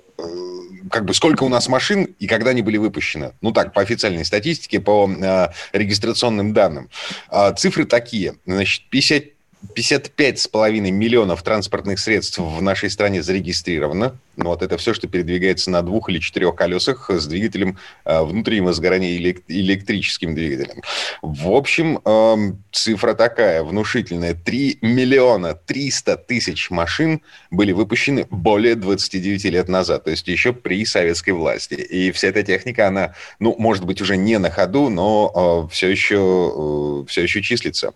[0.91, 3.33] как бы сколько у нас машин и когда они были выпущены.
[3.41, 6.91] Ну так, по официальной статистике, по э, регистрационным данным.
[7.31, 8.35] Э, цифры такие.
[8.45, 9.25] Значит, 50
[9.75, 14.17] 55,5 миллионов транспортных средств в нашей стране зарегистрировано.
[14.37, 18.73] Ну, вот это все, что передвигается на двух или четырех колесах с двигателем э, внутреннего
[18.73, 19.17] сгорания
[19.49, 20.83] электрическим двигателем.
[21.21, 24.35] В общем, э, цифра такая, внушительная.
[24.35, 27.21] 3 миллиона 300 тысяч машин
[27.51, 31.75] были выпущены более 29 лет назад, то есть еще при советской власти.
[31.75, 35.89] И вся эта техника, она, ну, может быть, уже не на ходу, но э, все,
[35.89, 37.93] еще, э, все еще числится.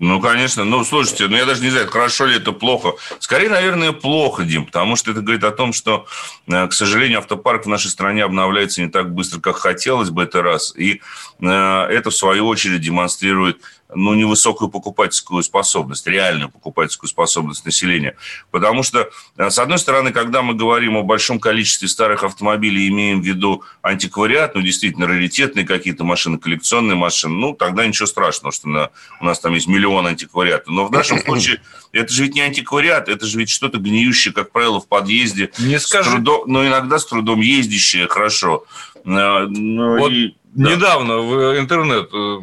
[0.00, 0.64] Ну, конечно.
[0.64, 2.94] Ну, слушайте, ну я даже не знаю, хорошо ли это плохо.
[3.20, 6.06] Скорее, наверное, плохо, Дим, потому что это говорит о том, что,
[6.48, 10.42] э, к сожалению, автопарк в нашей стране обновляется не так быстро, как хотелось бы, это
[10.42, 10.74] раз.
[10.76, 11.00] И
[11.40, 13.60] э, это, в свою очередь, демонстрирует
[13.94, 18.16] ну, невысокую покупательскую способность, реальную покупательскую способность населения.
[18.50, 23.22] Потому что, э, с одной стороны, когда мы говорим о большом количестве старых автомобилей, имеем
[23.22, 28.68] в виду антиквариат, ну, действительно, раритетные какие-то машины, коллекционные машины, ну, тогда ничего страшного, что
[28.68, 30.70] на, у нас там есть миллион антиквариата.
[30.70, 31.60] Но в нашем случае
[31.92, 35.50] это же ведь не антиквариат, это же ведь что-то гниющее, как правило, в подъезде.
[35.58, 35.78] Не.
[35.78, 38.64] Трудом, но иногда с трудом ездящее, хорошо.
[39.04, 40.70] Э, ну, вот и да.
[40.74, 42.38] Недавно в интернет э,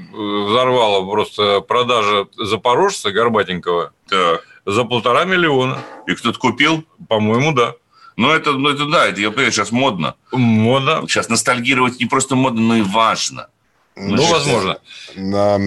[0.48, 4.44] взорвала просто продажа запорожца Горбатенького так.
[4.66, 5.80] за полтора миллиона.
[6.08, 6.84] И кто-то купил?
[7.08, 7.76] По-моему, да.
[8.18, 10.16] Ну, это, ну, это да, это, я понимаю, сейчас модно.
[10.32, 11.04] Модно.
[11.08, 13.48] Сейчас ностальгировать не просто модно, но и важно.
[13.96, 14.78] Ну, ну возможно.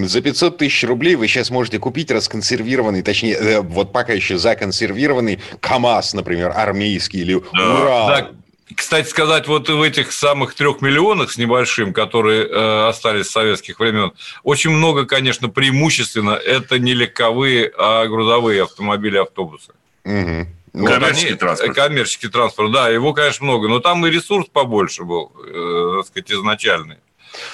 [0.07, 5.39] За 500 тысяч рублей вы сейчас можете купить расконсервированный, точнее, э, вот пока еще законсервированный
[5.59, 7.81] КАМАЗ, например, армейский или да.
[7.81, 8.07] Урал.
[8.07, 8.31] Да,
[8.73, 13.79] кстати сказать, вот в этих самых трех миллионах с небольшим, которые э, остались с советских
[13.79, 19.73] времен, очень много, конечно, преимущественно это не легковые, а грузовые автомобили, автобусы.
[20.03, 20.47] Угу.
[20.73, 21.75] Вот коммерческий они, транспорт.
[21.75, 26.31] Коммерческий транспорт, да, его, конечно, много, но там и ресурс побольше был, э, так сказать,
[26.31, 26.97] изначальный.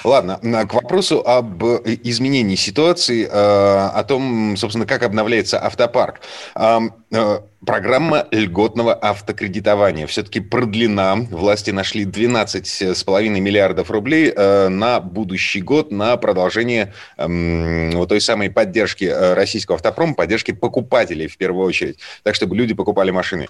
[0.04, 6.22] Ладно, к вопросу об изменении ситуации, э, о том, собственно, как обновляется автопарк.
[6.56, 11.16] Э, программа льготного автокредитования все-таки продлена.
[11.30, 19.06] Власти нашли 12,5 миллиардов рублей э, на будущий год на продолжение вот той самой поддержки
[19.06, 23.48] российского автопрома, поддержки покупателей в первую очередь, так чтобы люди покупали машины.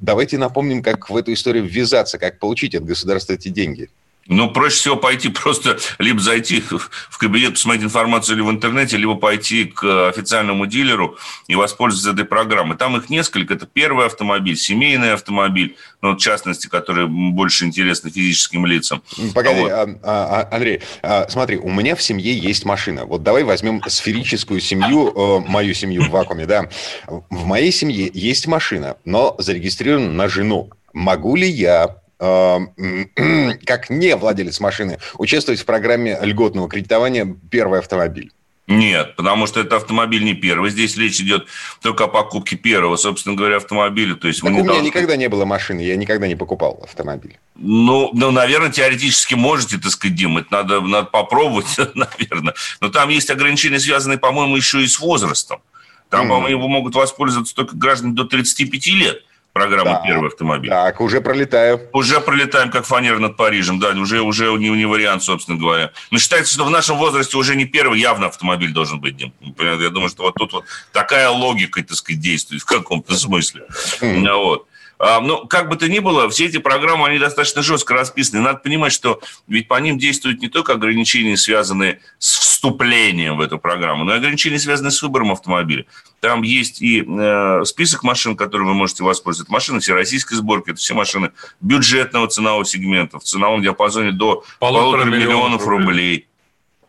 [0.00, 3.88] Давайте напомним, как в эту историю ввязаться, как получить от государства эти деньги.
[4.26, 9.14] Ну, проще всего пойти просто либо зайти в кабинет, посмотреть информацию или в интернете, либо
[9.14, 12.76] пойти к официальному дилеру и воспользоваться этой программой.
[12.76, 13.54] Там их несколько.
[13.54, 19.02] Это первый автомобиль, семейный автомобиль, ну, в частности, который больше интересны физическим лицам.
[19.34, 19.70] Погоди, вот.
[19.70, 20.80] А, а, а, Андрей,
[21.28, 23.04] смотри, у меня в семье есть машина.
[23.04, 26.68] Вот давай возьмем сферическую семью, э, мою семью в вакууме, да.
[27.06, 30.70] В моей семье есть машина, но зарегистрирована на жену.
[30.92, 31.96] Могу ли я
[33.66, 38.32] как не владелец машины, участвовать в программе льготного кредитования «Первый автомобиль»?
[38.66, 40.70] Нет, потому что это автомобиль не первый.
[40.70, 41.46] Здесь речь идет
[41.82, 44.14] только о покупке первого, собственно говоря, автомобиля.
[44.14, 44.86] То есть так у меня должны...
[44.86, 47.38] никогда не было машины, я никогда не покупал автомобиль.
[47.56, 52.54] Ну, ну, наверное, теоретически можете, так сказать, Дим, это надо, надо попробовать, наверное.
[52.80, 55.60] Но там есть ограничения, связанные, по-моему, еще и с возрастом.
[56.08, 56.28] Там, mm-hmm.
[56.30, 60.02] по-моему, могут воспользоваться только граждане до 35 лет программа да.
[60.04, 60.68] «Первый автомобиль».
[60.68, 61.80] Так, уже пролетаю.
[61.92, 65.92] Уже пролетаем, как фанер над Парижем, да, уже, уже не, не вариант, собственно говоря.
[66.10, 69.32] Но считается, что в нашем возрасте уже не первый явно автомобиль должен быть, Дим.
[69.58, 73.66] Я думаю, что вот тут вот такая логика, так сказать, действует в каком-то смысле.
[74.00, 74.34] Mm.
[74.34, 74.66] Вот.
[75.06, 78.40] А, ну, как бы то ни было, все эти программы, они достаточно жестко расписаны.
[78.40, 83.58] Надо понимать, что ведь по ним действуют не только ограничения, связанные с вступлением в эту
[83.58, 85.84] программу, но и ограничения, связанные с выбором автомобиля.
[86.20, 89.52] Там есть и э, список машин, которыми вы можете воспользоваться.
[89.52, 95.28] Машины всероссийской сборки, это все машины бюджетного ценового сегмента, в ценовом диапазоне до полутора, миллионов,
[95.28, 95.86] миллионов рублей.
[95.86, 96.28] рублей.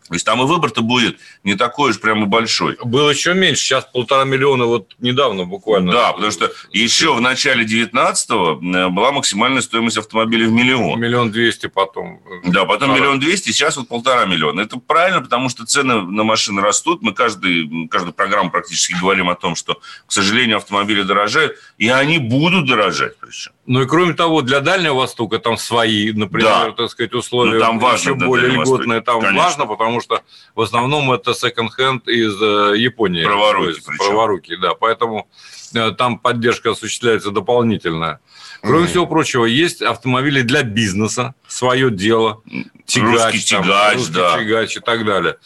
[0.08, 2.78] То есть там и выбор-то будет не такой уж прямо большой.
[2.84, 5.92] Было еще меньше, сейчас полтора миллиона вот недавно буквально.
[5.92, 11.00] Да, потому что еще в начале 19-го э, была максимальная стоимость автомобиля в миллион.
[11.00, 12.22] Миллион двести потом.
[12.46, 14.62] Да, потом а миллион двести, сейчас вот полтора миллиона.
[14.62, 17.02] Это правильно, потому что цены на машины растут.
[17.02, 22.20] Мы каждый, каждую программу практически говорим о том, что, к сожалению, автомобили дорожают, и они
[22.20, 23.54] будут дорожать причем.
[23.68, 26.72] Ну и кроме того, для Дальнего Востока там свои, например, да.
[26.72, 29.02] так сказать, условия ну, там важно, еще более льготные.
[29.02, 29.44] Там Конечно.
[29.44, 30.22] важно, потому что
[30.56, 33.24] в основном это секонд-хенд из э, Японии.
[33.24, 34.74] Праворуки, Праворуки, да.
[34.74, 35.28] Поэтому
[35.74, 38.20] э, там поддержка осуществляется дополнительная.
[38.62, 38.88] Кроме mm.
[38.88, 42.42] всего прочего, есть автомобили для бизнеса, свое дело,
[42.86, 44.38] тягач, русский там, тягач, русский да.
[44.38, 45.38] тягач и так далее.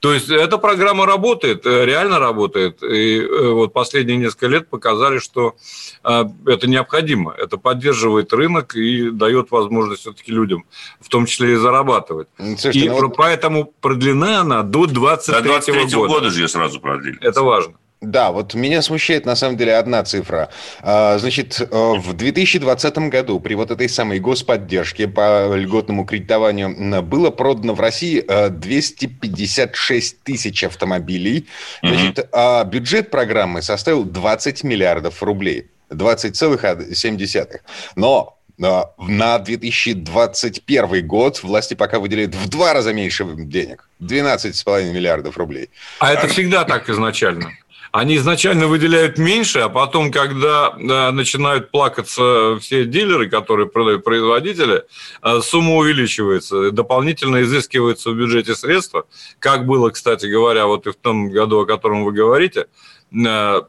[0.00, 2.82] То есть эта программа работает, э, реально работает.
[2.82, 5.56] И э, вот последние несколько лет показали, что
[6.04, 7.34] э, это необходимо.
[7.36, 10.64] Это поддерживает рынок и дает возможность все-таки людям,
[11.00, 12.28] в том числе и зарабатывать.
[12.36, 13.10] Слушайте, и ну...
[13.10, 16.12] поэтому продлена она до 23 до 23 года.
[16.12, 17.18] года же ее сразу продлили.
[17.20, 17.74] Это важно.
[18.00, 20.50] Да, вот меня смущает на самом деле одна цифра.
[20.82, 27.30] А, значит, э, в 2020 году при вот этой самой господдержке по льготному кредитованию было
[27.30, 31.48] продано в России 256 э, тысяч автомобилей.
[31.82, 35.66] Значит, а бюджет программы составил 20 миллиардов рублей.
[35.90, 37.60] 20,7.
[37.96, 43.88] Но э, на 2021 год власти пока выделяют в два раза меньше денег.
[44.00, 45.70] 12,5 миллиардов рублей.
[45.98, 47.50] А это всегда так изначально?
[47.92, 54.84] Они изначально выделяют меньше, а потом, когда да, начинают плакаться все дилеры, которые продают производители,
[55.22, 59.04] э, сумма увеличивается, дополнительно изыскиваются в бюджете средства,
[59.38, 62.66] как было, кстати говоря, вот и в том году, о котором вы говорите,
[63.12, 63.62] э,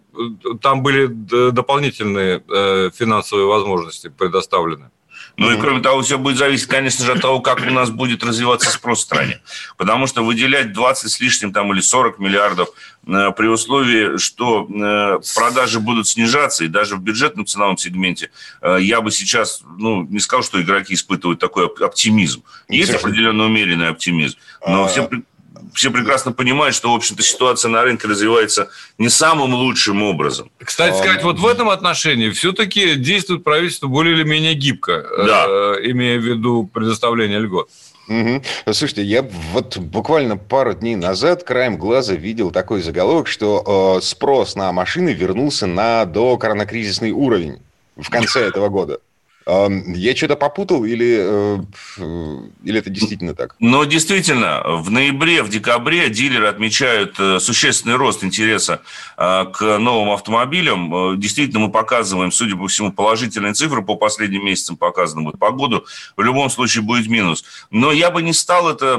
[0.61, 4.91] там были дополнительные э, финансовые возможности предоставлены.
[5.37, 5.57] Ну mm-hmm.
[5.57, 8.69] и кроме того, все будет зависеть, конечно же, от того, как у нас будет развиваться
[8.69, 9.41] спрос в стране.
[9.77, 12.69] Потому что выделять 20 с лишним там, или 40 миллиардов
[13.07, 18.77] э, при условии, что э, продажи будут снижаться, и даже в бюджетном ценовом сегменте, э,
[18.81, 22.43] я бы сейчас ну, не сказал, что игроки испытывают такой оптимизм.
[22.67, 24.87] Есть определенно умеренный оптимизм, но а...
[24.87, 25.09] все
[25.73, 30.49] все прекрасно понимают, что, в общем-то, ситуация на рынке развивается не самым лучшим образом.
[30.63, 35.45] Кстати сказать, вот в этом отношении все-таки действует правительство более или менее гибко, да.
[35.47, 37.69] э, имея в виду предоставление льгот.
[38.07, 38.41] Угу.
[38.73, 44.55] Слушайте, я вот буквально пару дней назад краем глаза видел такой заголовок, что э, спрос
[44.55, 47.59] на машины вернулся на до коронакризисный уровень
[47.95, 48.99] в конце этого года.
[49.49, 51.57] Я что-то попутал или, э,
[52.63, 53.55] или это действительно так?
[53.59, 58.81] Но действительно, в ноябре, в декабре дилеры отмечают э, существенный рост интереса
[59.17, 61.19] э, к новым автомобилям.
[61.19, 65.23] Действительно, мы показываем, судя по всему, положительные цифры по последним месяцам показаны.
[65.23, 65.85] Вот погоду
[66.15, 67.43] в любом случае будет минус.
[67.71, 68.97] Но я бы не стал это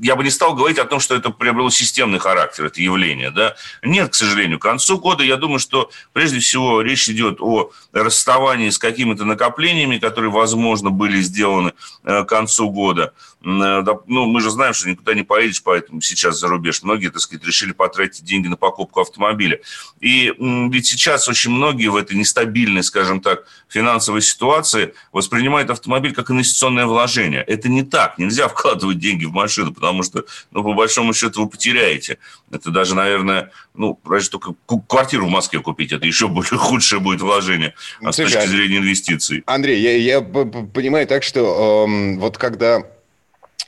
[0.00, 3.30] я бы не стал говорить о том, что это приобрело системный характер, это явление.
[3.30, 3.56] Да?
[3.82, 4.58] Нет, к сожалению.
[4.58, 9.98] К концу года, я думаю, что прежде всего речь идет о расставании с какими-то накоплениями,
[9.98, 11.72] которые, возможно, были сделаны
[12.04, 13.12] э, к концу года.
[13.46, 16.82] Э, ну, мы же знаем, что никуда не поедешь, поэтому сейчас за рубеж.
[16.82, 19.60] Многие, так сказать, решили потратить деньги на покупку автомобиля.
[20.00, 26.30] И ведь сейчас очень многие в этой нестабильной, скажем так, финансовой ситуации воспринимают автомобиль как
[26.30, 27.42] инвестиционное вложение.
[27.42, 28.18] Это не так.
[28.18, 32.18] Нельзя вкладывать деньги в машину, потому что, ну, по большому счету, вы потеряете.
[32.50, 34.54] Это даже, наверное, ну, разве только
[34.88, 39.44] квартиру в Москве купить, это еще более худшее будет вложение ну, с точки зрения инвестиций.
[39.46, 42.82] Андрей, я, я понимаю так, что э, вот когда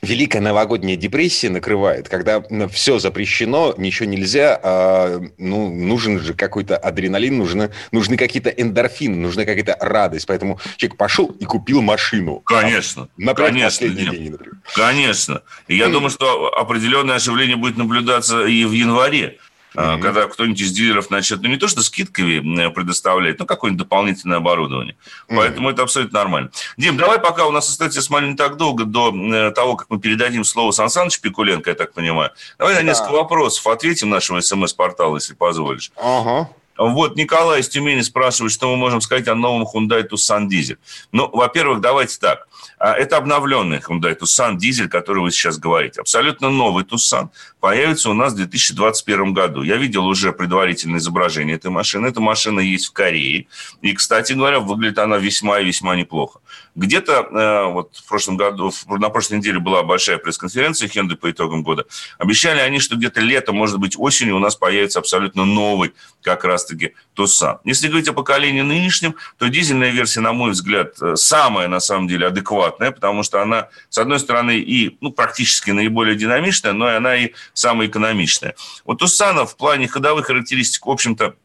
[0.01, 7.37] Великая новогодняя депрессия накрывает, когда все запрещено, ничего нельзя, а, ну, нужен же какой-то адреналин,
[7.37, 10.25] нужны, нужны какие-то эндорфины, нужна какая-то радость.
[10.25, 12.39] Поэтому человек пошел и купил машину.
[12.45, 13.09] Конечно.
[13.17, 14.55] Например, конечно, последние деньги, например.
[14.73, 15.41] Конечно.
[15.67, 19.37] И я думаю, что определенное оживление будет наблюдаться и в январе.
[19.75, 20.01] Mm-hmm.
[20.01, 24.95] Когда кто-нибудь из дилеров начнет, ну, не то, что скидками предоставлять, но какое-нибудь дополнительное оборудование.
[24.95, 25.35] Mm-hmm.
[25.35, 26.51] Поэтому это абсолютно нормально.
[26.77, 29.99] Дим, давай пока у нас остается с не так долго до э, того, как мы
[29.99, 32.31] передадим слово Сан Санычу Пикуленко, я так понимаю.
[32.57, 35.91] Давай на несколько вопросов ответим нашего смс-портала, если позволишь.
[35.95, 36.49] Ага.
[36.79, 40.77] Вот Николай из Тюмени спрашивает, что мы можем сказать о новом Hyundai Tucson дизель.
[41.11, 42.47] Ну, во-первых, давайте так.
[42.79, 45.99] А, это обновленный Hyundai Tucson дизель, который вы сейчас говорите.
[45.99, 49.63] Абсолютно новый Tucson появится у нас в 2021 году.
[49.63, 52.07] Я видел уже предварительное изображение этой машины.
[52.07, 53.47] Эта машина есть в Корее.
[53.81, 56.39] И, кстати говоря, выглядит она весьма и весьма неплохо.
[56.75, 61.63] Где-то э, вот в прошлом году, на прошлой неделе была большая пресс-конференция Hyundai по итогам
[61.63, 61.85] года.
[62.17, 66.93] Обещали они, что где-то летом, может быть, осенью у нас появится абсолютно новый как раз-таки
[67.15, 67.59] Tucson.
[67.63, 72.07] Если говорить о поколении нынешнем, то дизельная версия, на мой взгляд, э, самая, на самом
[72.07, 76.95] деле, адекватная, потому что она, с одной стороны, и ну, практически наиболее динамичная, но и
[76.95, 78.55] она и самая экономичная.
[78.85, 81.35] У Tucson в плане ходовых характеристик, в общем-то,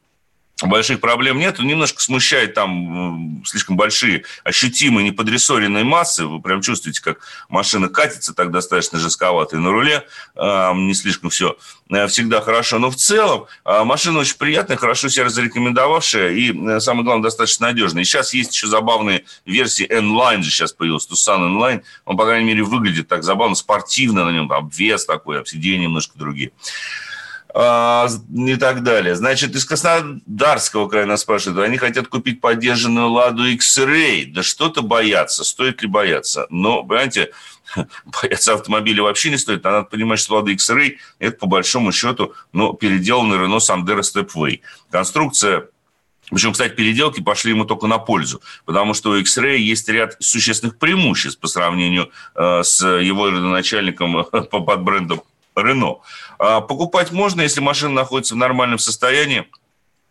[0.68, 1.58] больших проблем нет.
[1.58, 6.26] Немножко смущает там слишком большие ощутимые неподрессоренные массы.
[6.26, 10.04] Вы прям чувствуете, как машина катится так достаточно жестковато и на руле
[10.36, 11.56] не слишком все
[11.90, 12.78] э, всегда хорошо.
[12.78, 17.68] Но в целом э, машина очень приятная, хорошо себя зарекомендовавшая и, э, самое главное, достаточно
[17.68, 18.02] надежная.
[18.02, 21.82] И сейчас есть еще забавные версии N-Line же сейчас появился, Tucson N-Line.
[22.04, 26.50] Он, по крайней мере, выглядит так забавно, спортивно на нем, обвес такой, сиденья немножко другие
[26.50, 27.13] а,
[27.54, 29.14] и так далее.
[29.14, 34.26] Значит, из Краснодарского края нас спрашивают, они хотят купить поддержанную «Ладу X-Ray».
[34.26, 36.46] Да что-то бояться, стоит ли бояться?
[36.50, 37.30] Но, понимаете,
[38.06, 39.64] бояться автомобиля вообще не стоит.
[39.66, 44.60] А надо понимать, что «Лада X-Ray»– это, по большому счету, ну, переделанный Renault Sandero Stepway.
[44.90, 45.68] Конструкция
[46.30, 50.78] причем, кстати, переделки пошли ему только на пользу, потому что у X-Ray есть ряд существенных
[50.78, 55.22] преимуществ по сравнению э, с его родоначальником под брендом
[55.56, 56.00] Рено.
[56.38, 59.46] А покупать можно, если машина находится в нормальном состоянии.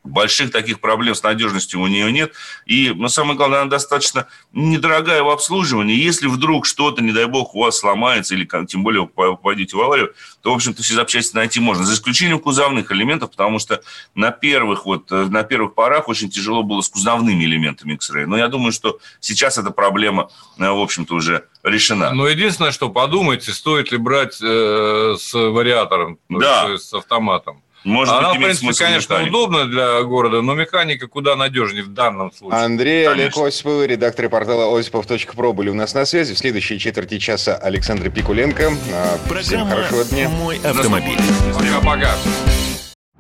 [0.04, 2.34] Больших таких проблем с надежностью у нее нет.
[2.66, 5.96] И, но самое главное, она достаточно недорогая в обслуживании.
[5.96, 10.14] Если вдруг что-то, не дай бог, у вас сломается или тем более попадете в аварию,
[10.42, 11.86] то, в общем-то, все запчасти найти можно.
[11.86, 13.82] За исключением кузовных элементов, потому что
[14.14, 18.26] на первых, вот, э, на первых порах очень тяжело было с кузовными элементами X-Ray.
[18.26, 22.12] Но я думаю, что сейчас эта проблема, э, в общем-то, уже решена.
[22.12, 26.70] Но единственное, что подумайте, стоит ли брать э, с вариатором, да.
[26.70, 27.64] есть с автоматом.
[27.84, 29.38] Может Она, быть, в принципе, смысл конечно, механику.
[29.38, 32.62] удобна для города, но механика куда надежнее в данном случае.
[32.62, 33.46] Андрей Олег Конечно.
[33.48, 36.34] Осипов, редакторы портала осипов.про были у нас на связи.
[36.34, 38.72] В следующей четверти часа Александр Пикуленко.
[38.94, 40.30] А, Всем Программа хорошего дня.
[40.30, 41.18] «Мой автомобиль».
[41.54, 42.12] Пока-пока.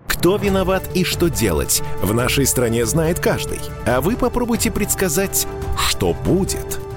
[0.07, 3.59] Кто виноват и что делать, в нашей стране знает каждый.
[3.85, 5.45] А вы попробуйте предсказать,
[5.89, 6.79] что будет.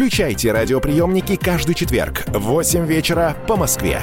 [0.00, 4.00] Включайте радиоприемники каждый четверг в 8 вечера по Москве.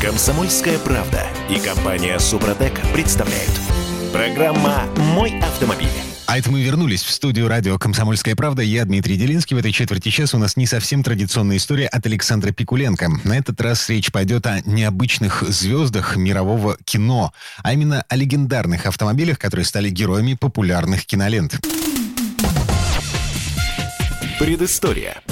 [0.00, 3.50] Комсомольская правда и компания Супротек представляют.
[4.12, 4.84] Программа
[5.16, 5.88] «Мой автомобиль».
[6.26, 8.62] А это мы вернулись в студию радио «Комсомольская правда».
[8.62, 9.56] Я Дмитрий Делинский.
[9.56, 13.10] В этой четверти часа у нас не совсем традиционная история от Александра Пикуленко.
[13.24, 17.32] На этот раз речь пойдет о необычных звездах мирового кино,
[17.64, 21.58] а именно о легендарных автомобилях, которые стали героями популярных кинолент.
[24.38, 25.22] Предыстория.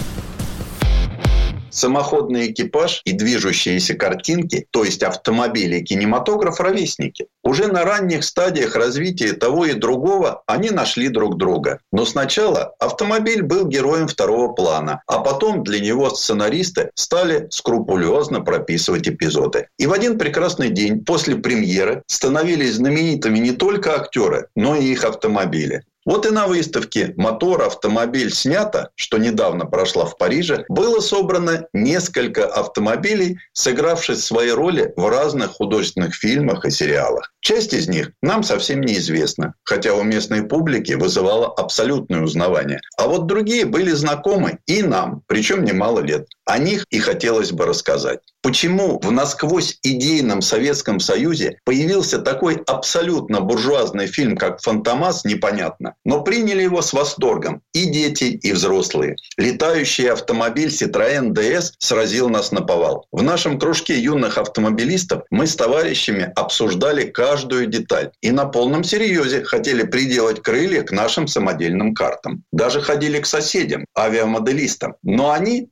[1.69, 7.27] Самоходный экипаж и движущиеся картинки, то есть автомобили и кинематограф, ровесники.
[7.43, 11.81] Уже на ранних стадиях развития того и другого они нашли друг друга.
[11.93, 19.07] Но сначала автомобиль был героем второго плана, а потом для него сценаристы стали скрупулезно прописывать
[19.07, 19.69] эпизоды.
[19.79, 25.05] И в один прекрасный день после премьеры становились знаменитыми не только актеры, но и их
[25.05, 25.83] автомобили.
[26.05, 32.47] Вот и на выставке «Мотор, автомобиль снято», что недавно прошла в Париже, было собрано несколько
[32.47, 37.33] автомобилей, сыгравших свои роли в разных художественных фильмах и сериалах.
[37.41, 42.81] Часть из них нам совсем неизвестна, хотя у местной публики вызывала абсолютное узнавание.
[42.99, 46.27] А вот другие были знакомы и нам, причем немало лет.
[46.47, 48.21] О них и хотелось бы рассказать.
[48.45, 55.95] Почему в насквозь идейном Советском Союзе появился такой абсолютно буржуазный фильм, как «Фантомас», непонятно.
[56.05, 59.17] Но приняли его с восторгом и дети, и взрослые.
[59.39, 63.07] Летающий автомобиль Citroën DS сразил нас на повал.
[63.13, 68.11] В нашем кружке юных автомобилистов мы с товарищами обсуждали каждую деталь.
[68.21, 72.45] И на полном серьезе хотели приделать крылья к нашим самодельным картам.
[72.53, 74.97] Даже ходили к соседям, авиамоделистам.
[75.03, 75.71] Но они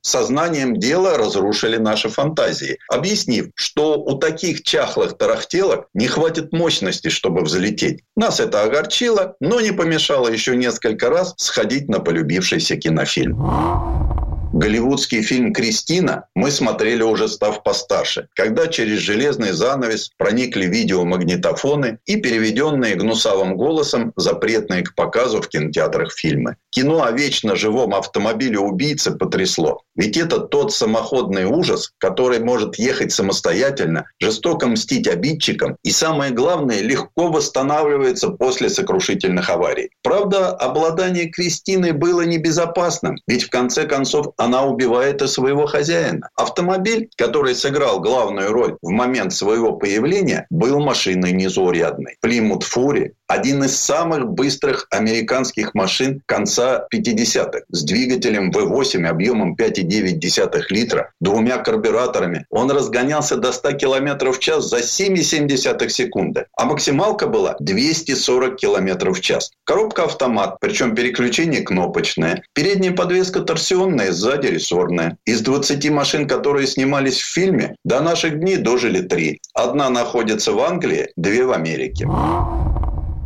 [0.62, 7.42] сознанием дела разрушили наши фантазии объяснив, что у таких чахлых тарахтелок не хватит мощности, чтобы
[7.42, 8.00] взлететь.
[8.16, 14.21] Нас это огорчило, но не помешало еще несколько раз сходить на полюбившийся кинофильм.
[14.62, 22.14] Голливудский фильм «Кристина» мы смотрели уже став постарше, когда через железный занавес проникли видеомагнитофоны и
[22.14, 26.58] переведенные гнусавым голосом запретные к показу в кинотеатрах фильмы.
[26.70, 29.82] Кино о вечно живом автомобиле убийцы потрясло.
[29.96, 36.80] Ведь это тот самоходный ужас, который может ехать самостоятельно, жестоко мстить обидчикам и, самое главное,
[36.80, 39.90] легко восстанавливается после сокрушительных аварий.
[40.02, 46.28] Правда, обладание Кристиной было небезопасным, ведь в конце концов она убивает и своего хозяина.
[46.36, 52.16] Автомобиль, который сыграл главную роль в момент своего появления, был машиной незаурядной.
[52.20, 60.64] Плимут Фури один из самых быстрых американских машин конца 50-х с двигателем V8 объемом 5,9
[60.68, 62.44] литра, двумя карбюраторами.
[62.50, 69.10] Он разгонялся до 100 км в час за 7,7 секунды, а максималка была 240 км
[69.12, 69.50] в час.
[69.64, 72.42] Коробка автомат, причем переключение кнопочное.
[72.52, 75.18] Передняя подвеска торсионная, сзади рессорная.
[75.24, 79.40] Из 20 машин, которые снимались в фильме, до наших дней дожили три.
[79.54, 82.06] Одна находится в Англии, две в Америке.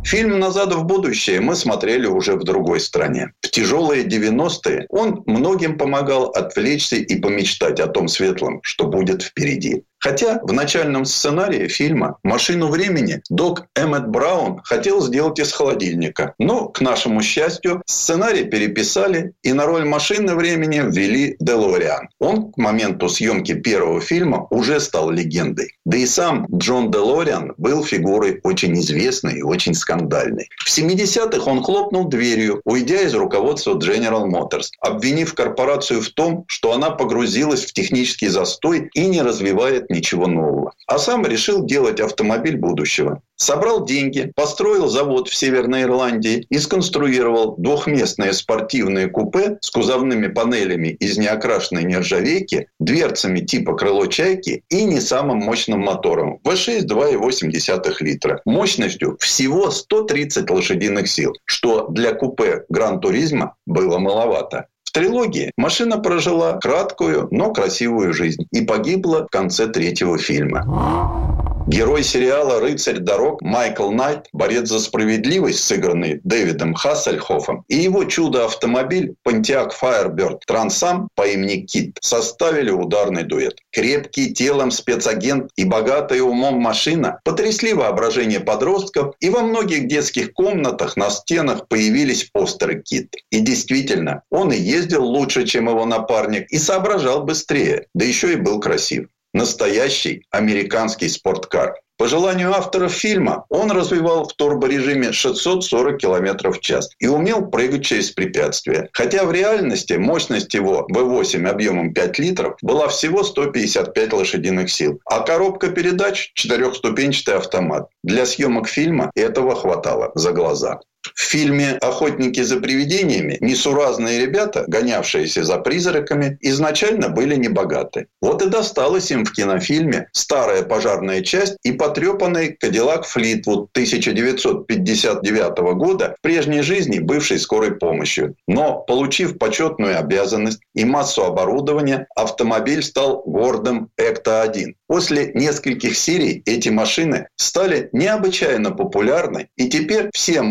[0.07, 3.33] Фильм «Назад в будущее» мы смотрели уже в другой стране.
[3.41, 9.83] В тяжелые 90-е он многим помогал отвлечься и помечтать о том светлом, что будет впереди.
[9.99, 16.33] Хотя в начальном сценарии фильма «Машину времени» док Эммет Браун хотел сделать из холодильника.
[16.37, 22.09] Но, к нашему счастью, сценарий переписали и на роль машины времени ввели Делориан.
[22.19, 25.75] Он к моменту съемки первого фильма уже стал легендой.
[25.85, 30.49] Да и сам Джон Делориан был фигурой очень известной и очень скандальной.
[30.63, 36.73] В 70-х он хлопнул дверью, уйдя из руководства General Motors, обвинив корпорацию в том, что
[36.73, 40.73] она погрузилась в технический застой и не развивает ничего нового.
[40.87, 43.21] А сам решил делать автомобиль будущего.
[43.35, 50.87] Собрал деньги, построил завод в Северной Ирландии и сконструировал двухместное спортивное купе с кузовными панелями
[50.87, 58.41] из неокрашенной нержавейки, дверцами типа крыло чайки и не самым мощным мотором V6 2,8 литра
[58.45, 64.67] мощностью всего 130 лошадиных сил, что для купе Гран-туризма было маловато
[64.97, 71.46] трилогии машина прожила краткую, но красивую жизнь и погибла в конце третьего фильма.
[71.67, 79.15] Герой сериала «Рыцарь дорог» Майкл Найт, борец за справедливость, сыгранный Дэвидом Хассельхофом, и его чудо-автомобиль
[79.27, 83.57] Pontiac Firebird Трансам по имени Кит составили ударный дуэт.
[83.73, 90.95] Крепкий телом спецагент и богатая умом машина потрясли воображение подростков, и во многих детских комнатах
[90.95, 93.13] на стенах появились постеры Кит.
[93.29, 98.37] И действительно, он и ездил лучше, чем его напарник, и соображал быстрее, да еще и
[98.37, 101.75] был красив настоящий американский спорткар.
[101.97, 107.85] По желанию авторов фильма он развивал в турборежиме 640 км в час и умел прыгать
[107.85, 108.87] через препятствия.
[108.93, 115.21] Хотя в реальности мощность его V8 объемом 5 литров была всего 155 лошадиных сил, а
[115.21, 117.89] коробка передач– четырехступенчатый автомат.
[118.03, 120.79] Для съемок фильма этого хватало за глаза.
[121.17, 128.05] В фильме «Охотники за привидениями» несуразные ребята, гонявшиеся за призраками, изначально были небогаты.
[128.21, 136.15] Вот и досталось им в кинофильме старая пожарная часть и потрепанный Кадиллак Флитвуд 1959 года,
[136.19, 138.35] в прежней жизни бывший скорой помощью.
[138.47, 144.75] Но, получив почетную обязанность и массу оборудования, автомобиль стал гордым Экта-1.
[144.85, 150.43] После нескольких серий эти машины стали необычайно популярны, и теперь все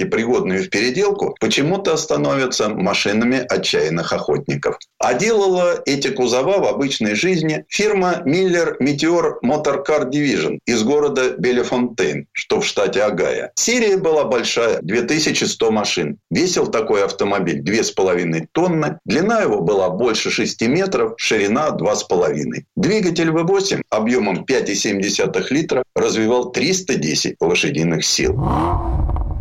[0.00, 4.78] маломальски пригодные в переделку почему-то становятся машинами отчаянных охотников.
[4.98, 11.30] А делала эти кузова в обычной жизни фирма Miller Meteor Motor Car Division из города
[11.38, 13.52] Белефонтейн, что в штате Агая.
[13.54, 16.18] Серия была большая, 2100 машин.
[16.30, 22.64] Весил такой автомобиль 2,5 тонны, длина его была больше 6 метров, ширина 2,5.
[22.76, 28.36] Двигатель V8 8 объемом 5,7 литра развивал 310 лошадиных сил.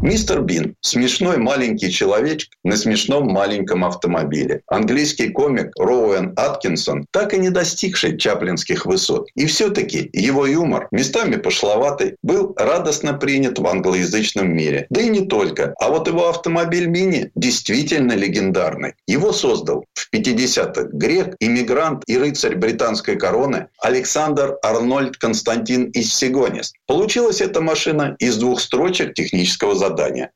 [0.02, 4.62] Мистер Бин– смешной маленький человечек на смешном маленьком автомобиле.
[4.68, 9.28] Английский комик Роуэн Аткинсон, так и не достигший чаплинских высот.
[9.36, 14.88] И все-таки его юмор, местами пошловатый, был радостно принят в англоязычном мире.
[14.90, 15.74] Да и не только.
[15.82, 18.94] А вот его автомобиль Мини действительно легендарный.
[19.06, 26.72] Его создал в 50-х грек, иммигрант и рыцарь британской короны Александр Арнольд Константин Иссигонис.
[26.88, 29.89] Получилась эта машина из двух строчек технического задания.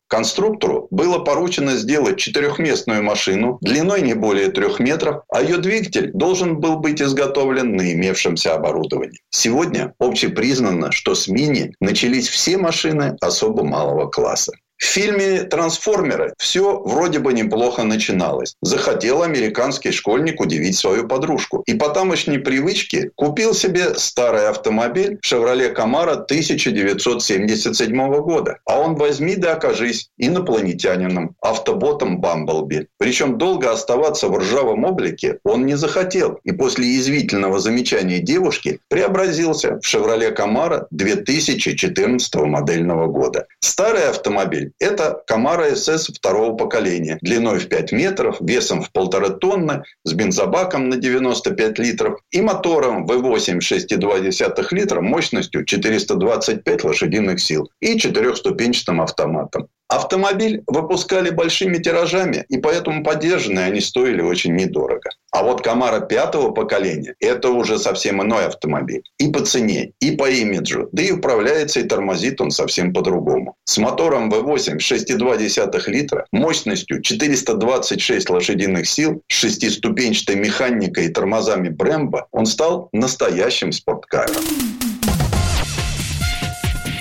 [0.08, 6.60] Конструктору было поручено сделать четырехместную машину длиной не более трех метров, а ее двигатель должен
[6.60, 9.22] был быть изготовлен на имевшемся оборудовании.
[9.30, 14.54] Сегодня общепризнано, что с Мини начались все машины особо малого класса.
[14.78, 18.56] В фильме «Трансформеры» все вроде бы неплохо начиналось.
[18.62, 21.64] Захотел американский школьник удивить свою подружку.
[21.66, 28.60] И по тамошней привычке купил себе старый автомобиль «Шевроле Камара» 1977 года.
[28.66, 32.88] А он возьми да окажись инопланетянином, автоботом Бамблби.
[32.98, 36.40] Причем долго оставаться в ржавом облике он не захотел.
[36.44, 43.48] И после язвительного замечания девушки преобразился в «Шевроле Камара» 2014 модельного года.
[43.60, 49.84] Старый автомобиль это Камара СС второго поколения, длиной в 5 метров, весом в полторы тонны,
[50.04, 57.98] с бензобаком на 95 литров и мотором V8 6,2 литра мощностью 425 лошадиных сил и
[57.98, 59.68] четырехступенчатым автоматом.
[59.94, 65.12] Автомобиль выпускали большими тиражами, и поэтому поддержанные они стоили очень недорого.
[65.32, 69.04] А вот Камара пятого поколения– это уже совсем иной автомобиль.
[69.20, 70.90] И по цене, и по имиджу.
[70.92, 73.56] Да и управляется и тормозит он совсем по-другому.
[73.66, 82.48] С мотором V8 6,2 литра, мощностью 426 лошадиных сил, шестиступенчатой механикой и тормозами Brembo, он
[82.48, 84.42] стал настоящим спорткаром.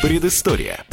[0.03, 0.85] Предыстория.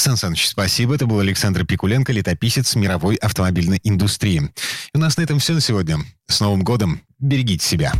[0.00, 0.94] Сан Саныч, спасибо.
[0.94, 4.50] Это был Александр Пикуленко, летописец мировой автомобильной индустрии.
[4.94, 5.98] И у нас на этом все на сегодня.
[6.26, 7.02] С Новым годом!
[7.18, 7.92] Берегите себя!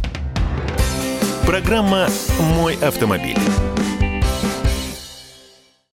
[1.44, 3.36] Программа «Мой автомобиль».